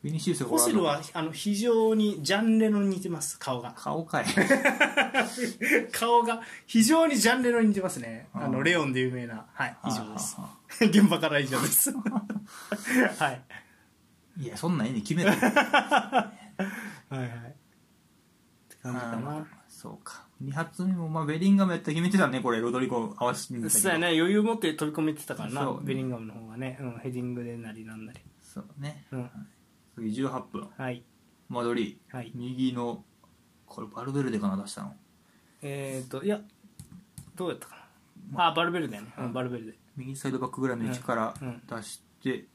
[0.04, 3.74] ビニシウスがホセルはあの非常にジャンレノに似てます顔が。
[3.74, 4.26] 顔かい。
[5.93, 8.28] 顔が非常にジャンレノに似てますね。
[8.34, 9.45] あのレオンで有名な。
[9.54, 10.36] はい以上です。
[10.38, 11.93] あ 現場から以上です。
[13.18, 13.32] は
[14.38, 14.43] い。
[14.43, 16.34] いやそんなんいいね決めたは
[17.12, 17.28] いはい。
[17.28, 17.30] っ
[18.68, 19.47] て感じかな。
[19.70, 20.28] そうか。
[20.43, 22.60] 2発目もまあベリンガムやったら決めてたねこれ。
[22.60, 24.08] ロドリゴ合わせてみうやね。
[24.08, 28.20] 余裕持って飛び込めてたからなそうベリンガムの方がね、うん、ヘディングでなりなんなり。
[28.41, 29.06] そうね。
[29.14, 29.30] うん
[29.95, 30.69] 次18分。
[30.77, 31.03] はい。
[31.49, 32.31] マドリー、はい。
[32.33, 33.03] 右の
[33.65, 34.93] これバルベルデかな出したの。
[35.61, 36.39] えっ、ー、といや
[37.35, 37.87] どうやったか
[38.31, 38.47] な。
[38.47, 39.73] あバルベルデやね、うん、バルベルデ。
[39.95, 41.33] 右サイドバックぐらいの位置から
[41.67, 42.45] 出して、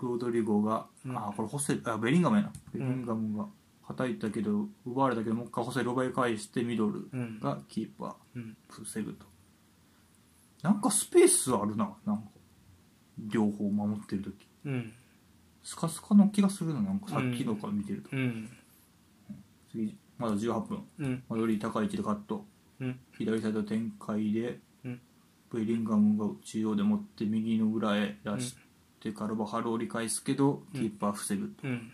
[0.00, 1.16] ロドリゴが、うん。
[1.16, 2.52] あこれホセあベリンガムやな。
[2.72, 3.46] ベリンガムが
[3.86, 7.40] 叩いたけど奪われたけどもう一回ホセル奪い返してミドルうん。
[7.40, 8.14] がキーパー。
[8.36, 8.56] うん。
[8.68, 9.26] 防ぐと、
[10.62, 11.90] なんかスペースあるな。
[12.04, 12.22] なんか
[13.18, 14.48] 両方守ってる時。
[14.64, 14.92] うん
[15.68, 18.48] スカスカの気がするななんかさっきのから見てると、うん。
[19.70, 20.82] 次まだ18分。
[20.98, 21.22] うん。
[21.28, 22.46] マドリー高い位置でカット。
[22.80, 22.98] うん。
[23.18, 25.00] 左サイド展開で、うん。
[25.52, 28.56] ベリンガムが中央で持って右の裏へ出し
[28.98, 31.92] て、カルバハル折り返すけどキーパー防ぐと、うん。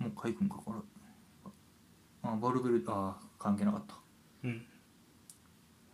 [0.00, 1.50] もう一回行くんかこれ。
[2.24, 3.94] あバルベルデ関係なかった。
[4.44, 4.66] うん。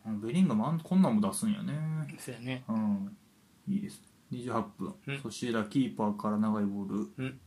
[0.07, 1.75] うんベリンガムあんこんなんも出すんやね。
[2.19, 2.65] そうやね。
[2.69, 3.17] うん。
[3.69, 4.03] いいです
[4.35, 5.21] 28分、うん。
[5.23, 7.41] そしてキーパーから長いボール、うん。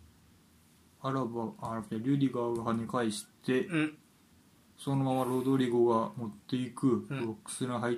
[1.01, 3.97] アラバあラリュディガーが跳ね返して、うん。
[4.77, 7.25] そのままロドリゴが持っていく、うん。
[7.25, 7.97] ボックスに入っ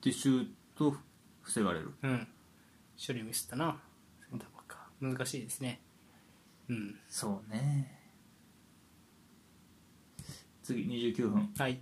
[0.00, 0.94] てシュート
[1.42, 1.92] 防がれる。
[2.02, 2.28] うん。
[3.06, 3.80] 処理ミスったな。
[4.30, 5.80] センターバックか難しいですね。
[6.68, 6.98] うん。
[7.08, 7.98] そうね。
[10.62, 11.50] 次29分。
[11.56, 11.80] はい。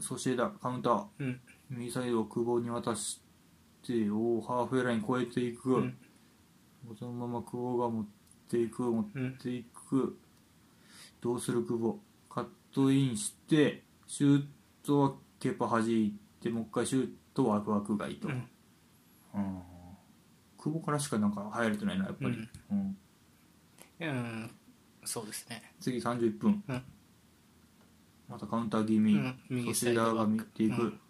[0.00, 1.06] ソシエダカウンター。
[1.20, 1.40] うん。
[1.70, 3.21] 右サイドを久保に渡し
[3.86, 5.96] ておーハーフウェイライン越えていく、うん。
[6.98, 8.06] そのまま久保が持っ
[8.48, 9.04] ていく持っ
[9.40, 10.18] ていく、
[11.20, 12.00] どうする久保？
[12.28, 14.44] カットインしてシュー
[14.82, 18.34] トはケパ弾いてもう一回シュートワクワクがいいと、うん。
[19.34, 19.62] うん。
[20.58, 22.96] 久保からしかなんか入れてないなやっぱり、うん。
[24.00, 24.50] うん。
[25.04, 25.72] そうですね。
[25.80, 26.82] 次31分、うん。
[28.28, 31.00] またカウンター気味、うん右ソシエダが見ていく、うん。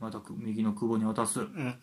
[0.00, 1.40] また右の久保に渡す。
[1.40, 1.74] うん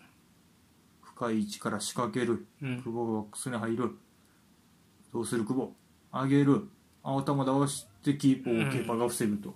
[1.19, 2.77] 深い位置から仕掛ける、うん。
[2.81, 3.91] 久保がボックスに入る。
[5.11, 5.43] どうする？
[5.43, 5.75] 久保。
[6.13, 6.69] 上げる。
[7.03, 9.53] 青玉倒してキーパーをケーパーが防ぐと、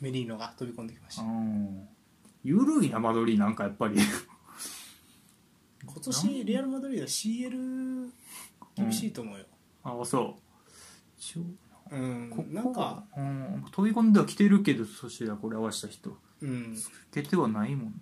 [0.00, 1.22] メリーノが飛び込んできました。
[1.22, 1.88] うん。
[2.42, 3.96] ゆるいな間取りなんかやっぱり。
[5.86, 8.10] 今年レアル・マドリードは CL
[8.74, 9.44] 厳しいと思うよ。
[9.84, 10.36] ああそ
[11.90, 11.94] う。
[11.94, 12.30] うん。
[12.30, 16.72] ここなんかうん、飛び込んでは来てるけどそしてこれ合わせた人うん。
[16.74, 18.00] いつけてはないもん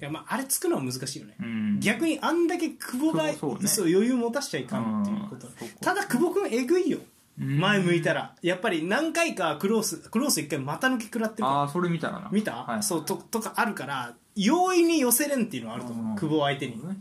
[0.00, 1.36] やまああれつくのは難しいよね。
[1.40, 1.80] うん。
[1.80, 3.68] 逆にあんだけ久保がそうね。
[3.68, 5.46] そう余裕持たしちゃいかんっていうこと。
[5.80, 6.98] ただ久保君えぐいよ。
[7.40, 7.58] うん。
[7.58, 8.34] 前向いたら。
[8.42, 12.28] やっぱり何回かクロースクロース一回股抜き食らってるああそれ見たらな。
[12.32, 16.16] 見た、はい、そうととかあるから容易に寄せれんっていうのはあると思う、うん。
[16.16, 16.96] 久保相手に、ね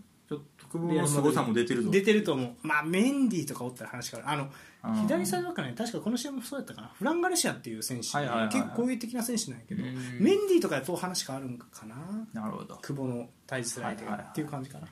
[0.74, 2.56] 久保の凄さも出てるぞ出てると思う。
[2.64, 4.50] まあメンディーとかおったら話からあの
[4.84, 6.88] うん左サイドバックね確かこの試合もそうやったかな。
[6.96, 8.54] フランガルシアっていう選手、はいはいはいはい。
[8.56, 9.94] 結構攻撃的な選手なんやけど、うん。
[10.20, 11.96] メンディーとかだと話変わるんかな。
[12.34, 12.76] なるほど。
[12.82, 14.88] 久保の対峙する相手が、はいはいはいっていう感じかな。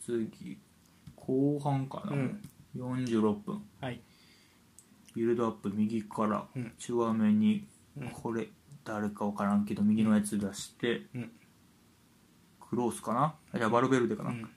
[0.00, 0.58] 次
[1.16, 2.42] 後半かな、うん。
[2.76, 3.62] 46分。
[3.80, 4.00] はい。
[5.14, 6.72] ビルドアップ右からうん。
[6.76, 8.10] 中和面にうん。
[8.10, 8.48] これ
[8.84, 11.30] 誰か分からんけど右のやつ出してうん
[12.74, 13.34] クロースかな？
[13.52, 14.48] あじゃあバルベルデかな、うん。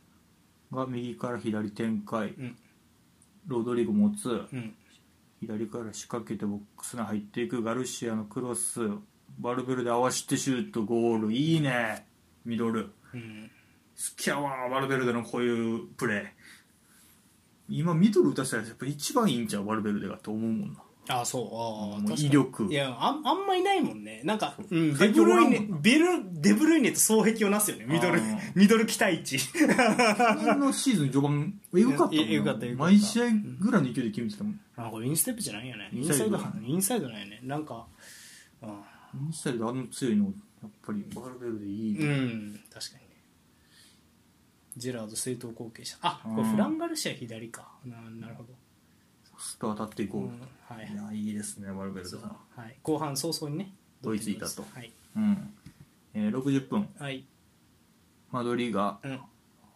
[0.72, 2.30] が右から左展開。
[2.30, 2.58] うん。
[3.46, 4.28] ロドリゴ持つ。
[4.30, 4.74] うん。
[5.40, 8.80] 左から仕掛けてボックスに入っていくガルシアのクロス。
[9.40, 11.32] バルベルデ合わせてシュートゴール。
[11.32, 12.08] いいね。
[12.44, 12.86] ミドル。
[12.86, 13.52] 好うん。
[14.18, 16.26] きやわバルベルデのこういうプレー。
[17.70, 19.66] 今ミドル打たせたらやっぱ一番いいんちゃう？
[19.66, 20.80] バルベルデがと思うもんな
[21.10, 21.44] あそう。
[21.44, 22.26] ああもう確かに。
[22.28, 22.66] 威力。
[22.66, 24.22] いやあんあんまいないもんね。
[24.24, 26.08] なんか、うん、デ最ブルイネベル
[26.42, 27.86] デブルイネと双璧をなすよね。
[27.86, 28.22] ミドル
[28.56, 29.40] ミドル期待値。
[29.40, 33.26] 去年のシーズン序盤えよかったもかった毎試合
[33.60, 34.60] ぐらいの勢いで決めてたもん。
[34.76, 35.90] あこれインステップじゃないよね。
[35.94, 36.38] インサイド。
[36.38, 37.40] サインサイドなんやね。
[37.44, 37.88] なんか
[38.62, 38.66] イ
[39.30, 40.32] ンスタイルであの強いのや
[40.68, 41.06] っぱり。
[41.16, 43.08] バルベルデいい、うん、うん、確かにね。
[44.76, 45.98] ジェラード正統後継者。
[46.02, 46.52] あこれうん。
[46.52, 47.72] フランガルシア左か。
[47.86, 48.50] ななるほど、
[49.38, 50.30] スと当たっていこう、うん
[50.68, 50.92] はい。
[50.92, 53.74] いやいいですねバルベルデさんはい、後半早々にね
[54.04, 54.64] 追いついたと。
[54.74, 55.54] はい、うん、
[56.14, 56.90] えー60分。
[57.00, 57.26] はい。
[58.32, 59.20] マドリーがうん。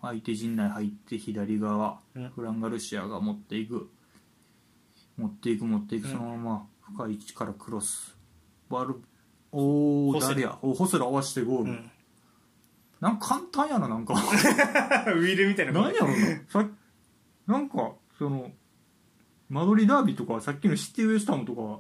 [0.02, 2.30] 相手陣内入って左側、うん。
[2.30, 3.90] フランガルシアが持っていく。
[5.18, 6.12] 持っていく持っていくうん。
[6.12, 8.16] そのまま深い位置からクロス。
[8.70, 8.96] バル
[9.52, 11.92] おお誰やおホセル合わせてゴール、うん、
[13.02, 14.14] なんか簡単やななんか。
[14.16, 16.16] ウィルみたいな何やろな。
[16.48, 16.68] さ
[17.48, 18.52] なんかその
[19.52, 21.80] マドリーダービーとかさっきのシティウエスタムとか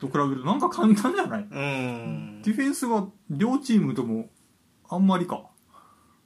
[0.00, 1.42] と比べるとなんか簡単じゃない？
[1.42, 2.42] うん。
[2.42, 4.28] ディフェンスが両チームとも
[4.88, 5.42] あんまりか。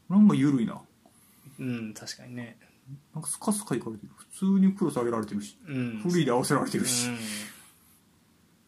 [0.09, 0.81] なんか緩いな。
[1.61, 2.57] うん確かにね。
[3.15, 4.13] なんかスカスカいかれてる。
[4.17, 5.59] 普通にクロス上げられてるし。
[5.69, 6.01] うん。
[6.03, 7.11] フリーで合わせられてるし、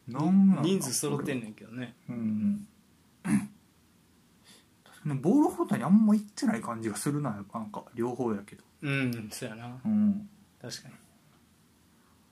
[0.07, 1.95] なんなんだ人数揃ってんねんけどね。
[2.11, 2.67] うん。
[3.25, 3.39] 確
[5.09, 7.31] かにボールホーにあんま行ってない感じがするな。
[7.31, 8.65] なんか両方やけど。
[8.83, 9.81] うんそうやな。
[9.83, 10.29] うん。
[10.61, 10.95] 確かに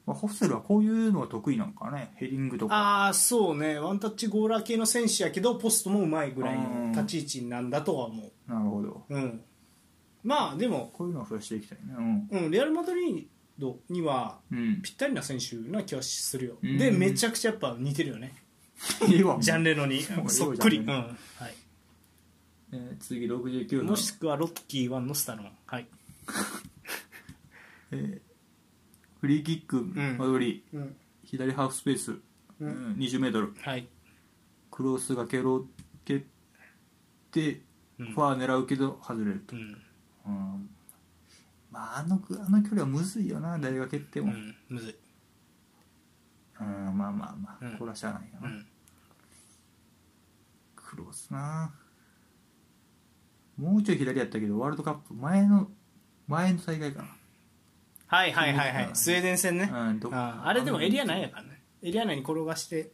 [0.08, 2.74] まあ、ホッセルはこういうのが得意なんかねヘディングとか。
[2.74, 3.78] ああそうね。
[3.78, 9.04] ワンタッチゴーラー系の選手やけどポストもうまいぐらいの立ち位置なんだとは思なるほど。
[9.10, 9.40] ううん。
[10.24, 12.26] まあでも、こういうのは増やしていきたいね。
[12.30, 13.26] うん、レアル・マドリー
[13.58, 16.78] ドにはうん、うん、ぴったりな選手な気はするよ、うん。
[16.78, 18.34] でめちゃくちゃやっぱ似てるよね。
[19.06, 20.00] ジャンレノに。
[20.28, 20.86] そっくり、うん。
[20.86, 21.16] はい、
[22.72, 25.86] えー次69分もしくはロッキー1のスタロンはい、
[27.92, 28.27] えー
[29.20, 30.16] フリーキックん。
[30.18, 30.96] マドリー、うん。
[31.24, 32.12] 左ハーフスペース、
[32.60, 33.54] うん、20メートル。
[33.60, 33.88] はい。
[34.70, 35.66] クロスが蹴ろ
[36.04, 36.22] 蹴っ
[37.32, 37.60] て、
[37.98, 38.12] うん。
[38.12, 39.62] ファー狙うけど外れると、うん。
[40.26, 40.70] うん。
[41.70, 44.54] まああのあの距離はむずいよな誰が蹴っても、うん。
[44.68, 44.96] むずい、
[46.60, 47.78] うん、まあまあまあ、うん。
[47.78, 48.66] これはしゃあないよな、うん、
[50.76, 51.74] クロスな。
[53.56, 55.68] もうちょい左やったけどワールドカップ前の
[56.28, 57.17] 前の大会か
[58.08, 58.92] はいはいはいはうん。
[58.92, 61.62] いスウェーデン戦ね、な、うん、どああれでもエリア内やからね。
[61.82, 62.90] エリア内に転がして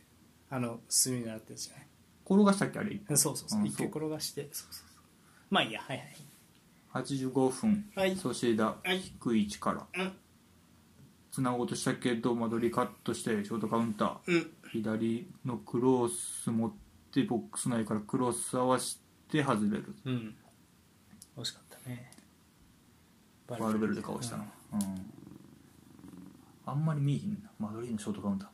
[0.51, 1.87] あの隅になってるじゃない？
[2.27, 3.01] 転がしたっけあれ？
[3.17, 3.61] そうそうそう。
[3.61, 4.87] うん一回転がしてそうそうそう。
[5.51, 6.17] まあいいやはいはい。
[6.93, 8.17] 85分、はい。
[8.17, 8.99] ソシエダはい。
[9.01, 10.05] 低い位置から。
[10.05, 10.13] うん。
[11.33, 14.19] つなごうとしたけどマドリーカットしてショートカウンター。
[14.27, 14.51] うん。
[14.73, 16.73] 左のクロス持っ
[17.13, 18.97] てボックス内からクロス合わせ
[19.31, 19.95] て外れる。
[20.05, 20.35] うん。
[21.37, 22.11] 惜しかったね。
[23.47, 24.03] バルベルで。
[24.03, 24.49] かわしたな、うん
[26.67, 27.51] あんまり見えひんな。
[27.59, 28.49] マドリーのショートカウンター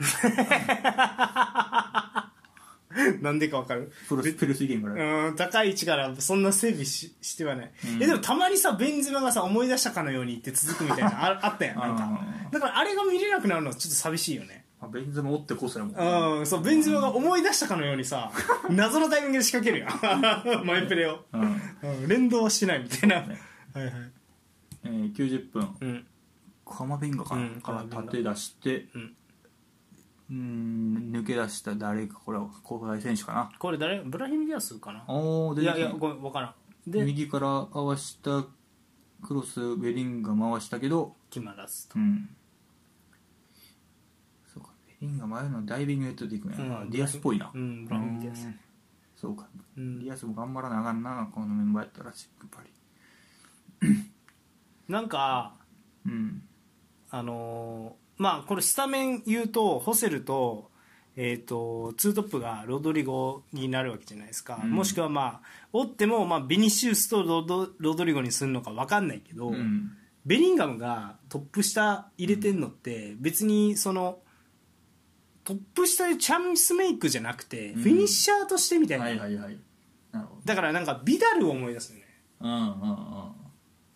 [3.22, 3.92] なんでかわかる？
[4.08, 5.26] プロスペルスいけんから。
[5.28, 8.02] うん高い位置からそんな整備ししてはない、うん。
[8.02, 12.04] えでもたまにさベンゼマがさ思い出したかのように言って続くみたいなあ あったやんなんか。
[12.04, 12.08] う
[12.48, 14.64] んだからあれが見れなくなるのはちょっと寂しいよね。
[14.80, 18.30] まあベンゼマおってこそやもんなうんそうベンゼマが思い出したかのようにさ
[18.70, 20.20] 謎のタイミングで仕掛けるやん。
[20.66, 21.60] マイプレを、うん。
[21.82, 23.38] うん、連動はしないみたいな、ね。
[23.74, 23.94] はいはい
[24.84, 25.76] えー90分。
[25.80, 26.06] うん。
[26.66, 28.02] カマビンガかな、うんからカマビンガ。
[28.04, 28.88] 縦出して。
[28.94, 29.14] うん。
[30.30, 33.50] うん抜け出した誰かこれは交代選手かな？
[33.58, 34.02] これ誰？
[34.02, 35.02] ブラヒミディアスかな？
[35.08, 36.90] おおいやいやごめん分からん。
[36.90, 38.44] で右から合わした
[39.22, 42.28] クロスベリンが回したけど決まらずうん。
[44.52, 44.68] そうか
[45.00, 46.90] ベリンガム前のダイビングヘッドでいくんやな、うん。
[46.90, 47.50] ディアスっぽいな。
[47.54, 48.44] うんブラヒムディアス。
[48.44, 48.60] うん。
[49.16, 49.48] そうか、
[49.78, 50.04] うん。
[50.04, 52.60] ディアスも頑張らなあかんなこのメンバーやったらやっぱ
[53.80, 53.88] り
[54.88, 55.54] なんか
[56.06, 56.42] うん。
[57.10, 60.72] あのーまあこれスタメン言うとホセルと,、
[61.14, 64.72] えー、とツートップがロドリゴになるわけじゃないですか、うん。
[64.72, 65.40] もしくはまあ
[65.72, 69.92] おっても、まあ、ビニシウスとロドロドリゴにするのか分かんないけど、うん。
[70.26, 74.18] ベリンガムがトップ下入れてんのって別にその
[75.44, 77.82] トップ下でチャンスメイクじゃなくてうん。
[77.82, 79.06] フィニッシャーとしてみたいな、
[80.44, 82.04] だからなんかビダルを思い出すよね。
[82.40, 83.47] どうんうんうん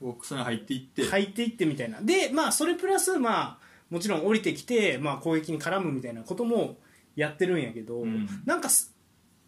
[0.03, 1.05] ボックスに入っていって。
[1.05, 2.01] 入っていってみたいな。
[2.01, 3.59] でまあそれプラスまあ
[3.91, 6.77] もちろん降りてきて、まあ、攻撃に絡むみたいなことも
[7.15, 8.27] やってるんやけど、うん。
[8.45, 8.95] なんかす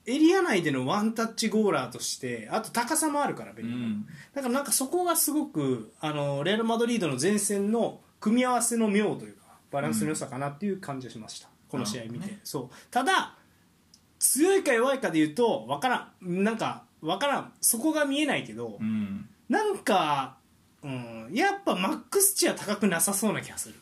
[0.06, 12.74] エリア内でのワンタッチゴーラーとしてあと高さもあるからベうリンガムんだからなんかそこがすごくあのレアル・マドリードの前線の組み合わせの妙というかバランスの良さかなっていう感じがしました、この試合見て、ねそう。
[12.90, 13.34] ただ
[14.18, 16.44] 強いか弱いかで言うと分からん。
[16.44, 17.52] なんか分からん。
[17.60, 19.28] そこが見えないけど、うん。
[19.48, 20.38] なんか、
[20.84, 23.74] うん、やっぱマックス値は高くなさそうな気がする。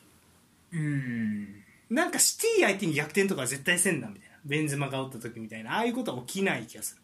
[0.72, 1.62] うん。
[1.90, 4.36] なんかシティ相手に逆転とかは絶対せんなみたいな。
[4.44, 5.74] ベンゼマがおった時みたいな。
[5.74, 7.02] ああいうことは起きない気がする。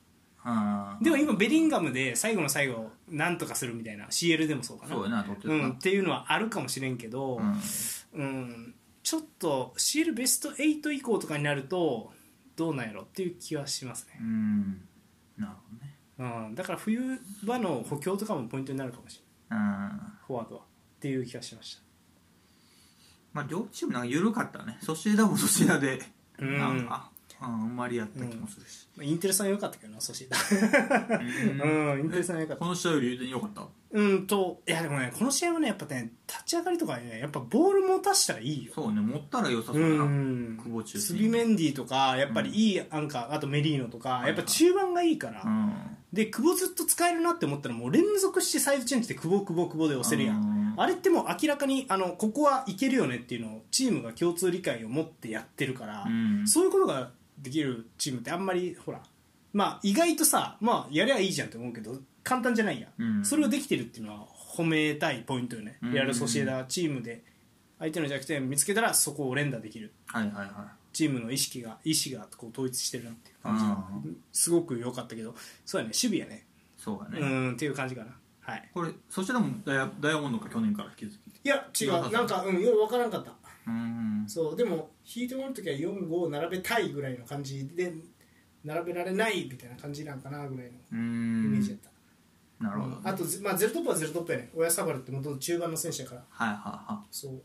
[1.02, 4.06] でも今ベリンガムで最後の最後なんとかするみたいな。
[4.06, 4.94] CL でもそうかな。
[4.94, 7.60] そうやな取ってたうん、っていうのはあるかもしれんけど、うん。
[8.14, 12.12] うんちょっと CL ベスト8以降とかになると
[12.56, 14.82] どうなんやろっていう気はしますね、うん。
[15.38, 15.52] なる
[16.18, 16.46] ほどね。
[16.46, 19.58] うん、だから冬場の補強とかもポイントになるかもしれないうん。
[20.26, 20.64] フォワードはっ
[21.00, 21.82] ていう気がしました。
[23.32, 24.78] まあ両チームなんか緩かったね。
[24.82, 26.00] ソシエダもソシエダで
[26.38, 26.58] うん。
[26.58, 28.88] なんかああんまりやった気もするし。
[28.96, 30.34] まあインテルさんは良かったけどなそして
[31.52, 31.92] うん。
[31.92, 32.60] うんインテルさんは良かった。
[32.64, 33.66] この試合より良かった？
[33.90, 38.72] うんといやでもねこの試合はねやっぱね立ち上がりとかねやっぱボール持たしたらいいよ。
[38.74, 40.58] そうね持ったら良さそうな、ん。
[40.62, 45.72] 久保中ス心ビメンディとかやっぱりいいアンカーあとメリーノとかやっぱ中盤がいいから、うん
[46.12, 50.74] で久保ずっと使えるなって思ったらもう連続してサイドチェンジで久保久保久保で押せるやん、うん。
[50.76, 56.48] あれってもう明らかにあのここはいけるよねっていうのをチームが共通理解を持ってやってるから、うん。
[56.48, 59.00] そういうことができるチームってあんまりほら
[59.52, 63.24] まあ意外とさまあやりゃいいじゃんって思うけど簡単じゃないや、うん。
[63.24, 65.92] それをできてるっていうのは褒めたいポイントよね、うん。
[65.92, 67.22] レアル・ソシエダチームで
[67.78, 69.92] 相手の弱点を見つけたらそこを連打できる。
[70.06, 73.70] はいはいはチームの意識が意思がこう統一してるなっていう感じが。
[73.72, 75.92] うすごく良かったけどそうやね。
[75.94, 76.46] 守備やね。
[76.78, 78.16] いそうだね、うんっていう感じかな。
[78.40, 78.70] はい。
[78.72, 81.46] これそちらもダイヤダイヤモンドか去年から引き続き？
[81.46, 82.10] いや違う。
[82.12, 83.32] なんかうんよく分からんかった。
[83.66, 84.24] うん。
[84.26, 87.94] そうでも引いてもらう時は45を並べたいぐらいの感じで
[88.64, 93.02] 並べられないみたいな感じなんかなぐらいのうイメんージやった、なるほど、ね。
[93.04, 94.50] あと、ぜまあ、ゼロトップはゼロトップやね。
[94.54, 96.24] 親サバルって元々中盤の選手やから。
[96.28, 96.58] はいはい
[96.92, 97.06] はい。
[97.10, 97.42] そう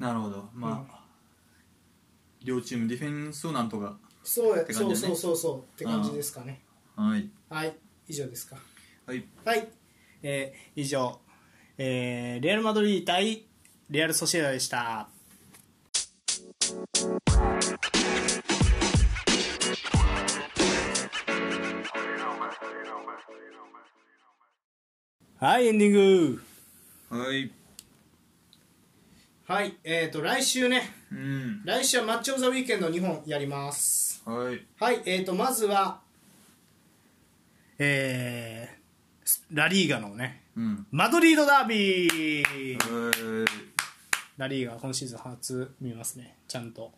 [0.00, 0.48] なるほど。
[0.54, 1.04] まあ、
[2.42, 6.62] 両チームディフェンスをなんとかそうや、ねそうそうそうそうって感じですかね。
[6.96, 7.28] はい。
[7.50, 7.76] はい
[8.08, 8.56] 以上ですか。
[9.06, 9.24] はい。
[9.44, 9.68] はい、
[10.22, 11.20] えー以上、
[11.76, 13.44] えーレアル・マドリード対
[13.90, 15.08] レアル・ソシエダでした。
[25.38, 26.42] はいエンディング。
[27.10, 27.59] はい
[29.50, 30.94] はいえー、と来週ね。
[31.10, 31.64] うん。
[31.64, 34.22] 来週はマッチ・オブ・ザ・ウィーケンド2本やります。
[34.24, 34.64] はい。
[34.78, 35.98] はいえー、とまずは
[37.76, 40.86] えー、ラリーガのねうん。
[40.92, 42.76] マドリードダービー。
[42.76, 43.48] はい。
[44.36, 46.92] ラリーガ今シーズン初見ますねちゃんと。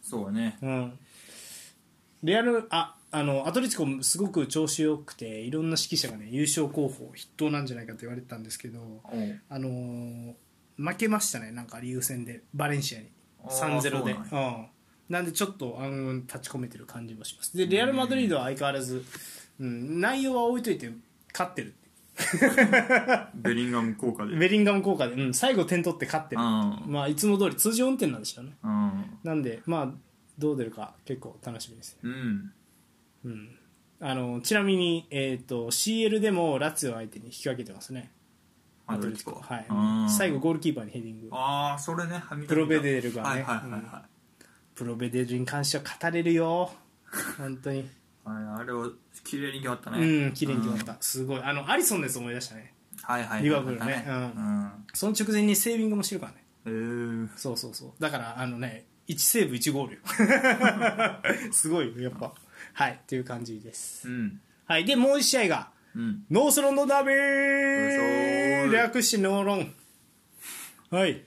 [0.00, 0.58] そうね。
[0.62, 0.98] うん。
[2.22, 8.78] レアルああのアトレティコもすごく調子よくていろんな指揮者がね優勝候補筆頭なんじゃないかと言われてたんですけど
[9.48, 10.32] あのー
[10.76, 13.08] 負けましたねなんかリーグ戦でバレンシアに。
[13.44, 14.14] あー3-0で。
[14.28, 14.66] そううん。
[15.08, 17.56] なんでちょっとあの立ち込めてる感じもします。
[17.56, 19.04] でレアル・マドリードは相変わらず、
[19.60, 20.90] うん、内容は置いといて
[21.32, 21.74] 勝ってる。
[23.34, 24.36] ベリンガム効果で。
[24.36, 26.42] ベリンガム効果で、うん、最後点取って勝ってる。
[26.42, 26.84] うん。
[26.86, 28.56] まあいつも通り通常運転なんでしょうね。
[28.62, 29.18] うん。
[29.22, 30.06] なんでまあ
[30.38, 32.52] どう出るか結構楽しみですね、うん。
[33.24, 33.58] うん、
[34.00, 38.10] あのちなみに、えー、と CL でもラツィオ相手に引き分けてますね
[38.86, 39.56] アトレティコは。
[39.56, 39.66] い。
[39.68, 40.10] うん。
[40.10, 41.28] 最後ゴールキーパーにヘディング。
[41.32, 43.44] ああそれねプロベデルがね。
[44.74, 46.70] プロベデルに関しては語れるよ。
[47.38, 47.88] 本当に。
[48.24, 48.92] あれを
[49.24, 49.98] 綺麗に決まったね。
[49.98, 51.40] うん綺麗に決まった、すごい。
[51.42, 52.74] あのアリソンのやつ思い出したね。
[53.02, 53.28] はいはい。
[53.28, 54.04] はいリバプールね。
[54.06, 54.18] ううん。
[54.24, 54.86] ん。
[54.92, 56.44] その直前にセービングもしてるからね。
[56.66, 57.28] えー。
[57.36, 57.92] そうそうそう。
[58.00, 60.00] だからあのね1セーブ1ゴールよ。
[61.52, 62.32] すごいよやっぱ。
[62.72, 62.92] はい。
[62.92, 64.08] っていう感じです。
[64.08, 64.40] うん。
[64.66, 64.84] はい。
[64.84, 66.24] でもう1試合がうん。
[66.30, 68.72] ノースロンドンダービー！
[68.72, 69.74] 略してノーロン。
[70.90, 71.22] はい。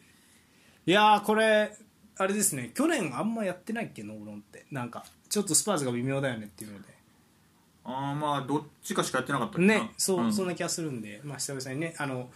[0.85, 1.75] いやーこれ
[2.17, 2.71] あれですね。
[2.75, 4.03] 去年あんまやってないっけ？
[4.03, 4.67] ノーロンって。
[4.71, 6.87] なんかちょっとスパーズが微妙だよねっていうので。
[7.83, 10.31] ああまあどっちかしかやってなかったっねそう、ん。
[10.31, 12.29] そんな気がするんで、まあ、久々にねあの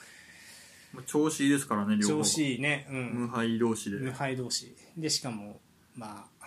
[0.94, 3.98] まあ調子いいですからね両方調子いいね、うん、無敗同士で。
[3.98, 4.76] 無敗同士。
[4.98, 5.60] でしかも
[5.96, 6.46] まあ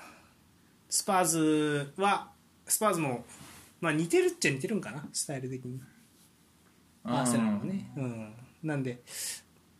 [0.91, 2.31] スパーズは
[2.67, 3.25] スパーズも、
[3.81, 5.81] まあ、似てるっちゃ似てるんかなスタイル的に。
[7.05, 9.03] アーセナルはね、うん、なんで、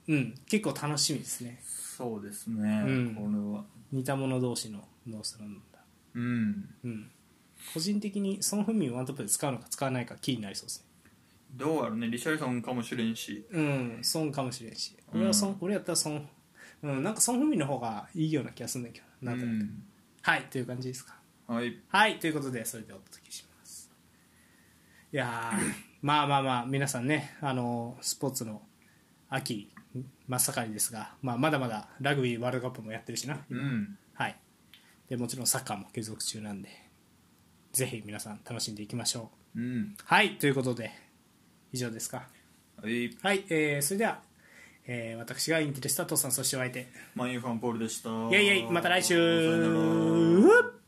[0.09, 1.61] うん、結構楽しみですね。
[1.65, 3.15] そうですね、うん。
[3.15, 3.65] これは。
[3.91, 5.81] 似た者同士のノースロンダ
[6.15, 6.69] うん。
[6.85, 7.11] うん。
[7.73, 10.87] 個人的にソン・フンミンをワントップで使うのか使わないか気になりそうですね。
[11.55, 12.09] どうやろうね。
[12.09, 13.47] リシャリソンかもしれんし。
[13.51, 13.99] うん。
[14.03, 14.97] ソンかもしれんし。
[15.13, 15.21] うん。
[15.21, 16.29] 俺はソン、俺やったらソン、
[16.83, 19.83] うん、なんかソン・フンミンの方がいいような気がするんだけどなんとなく、うん。
[20.23, 21.17] はいという感じですか。
[21.49, 21.81] はい。
[21.89, 23.46] はいということでそれでお届けします
[25.17, 28.61] いやーまあまあまあ皆さんねあのスポーツの
[29.31, 29.73] 秋
[30.29, 33.97] 真っ盛りですが、まあ、まだまだラグビーワールドカップもやってるしな、うん。
[34.13, 34.37] はい。
[35.09, 36.69] でもちろんサッカーも継続中なんで
[37.73, 39.59] ぜひ皆さん楽しんでいきましょう。
[39.59, 39.97] うん。
[40.05, 40.91] はいということで
[41.73, 42.29] 以上ですか。
[42.83, 43.17] はい。
[43.23, 44.21] はい、えーそれでは、
[44.87, 46.89] えー私がインテレスタ父さんそしてお相手。
[47.15, 48.11] マインファンポールでした。
[48.11, 49.15] イェイイェイまた来週。
[49.15, 49.71] さよ
[50.43, 50.86] なら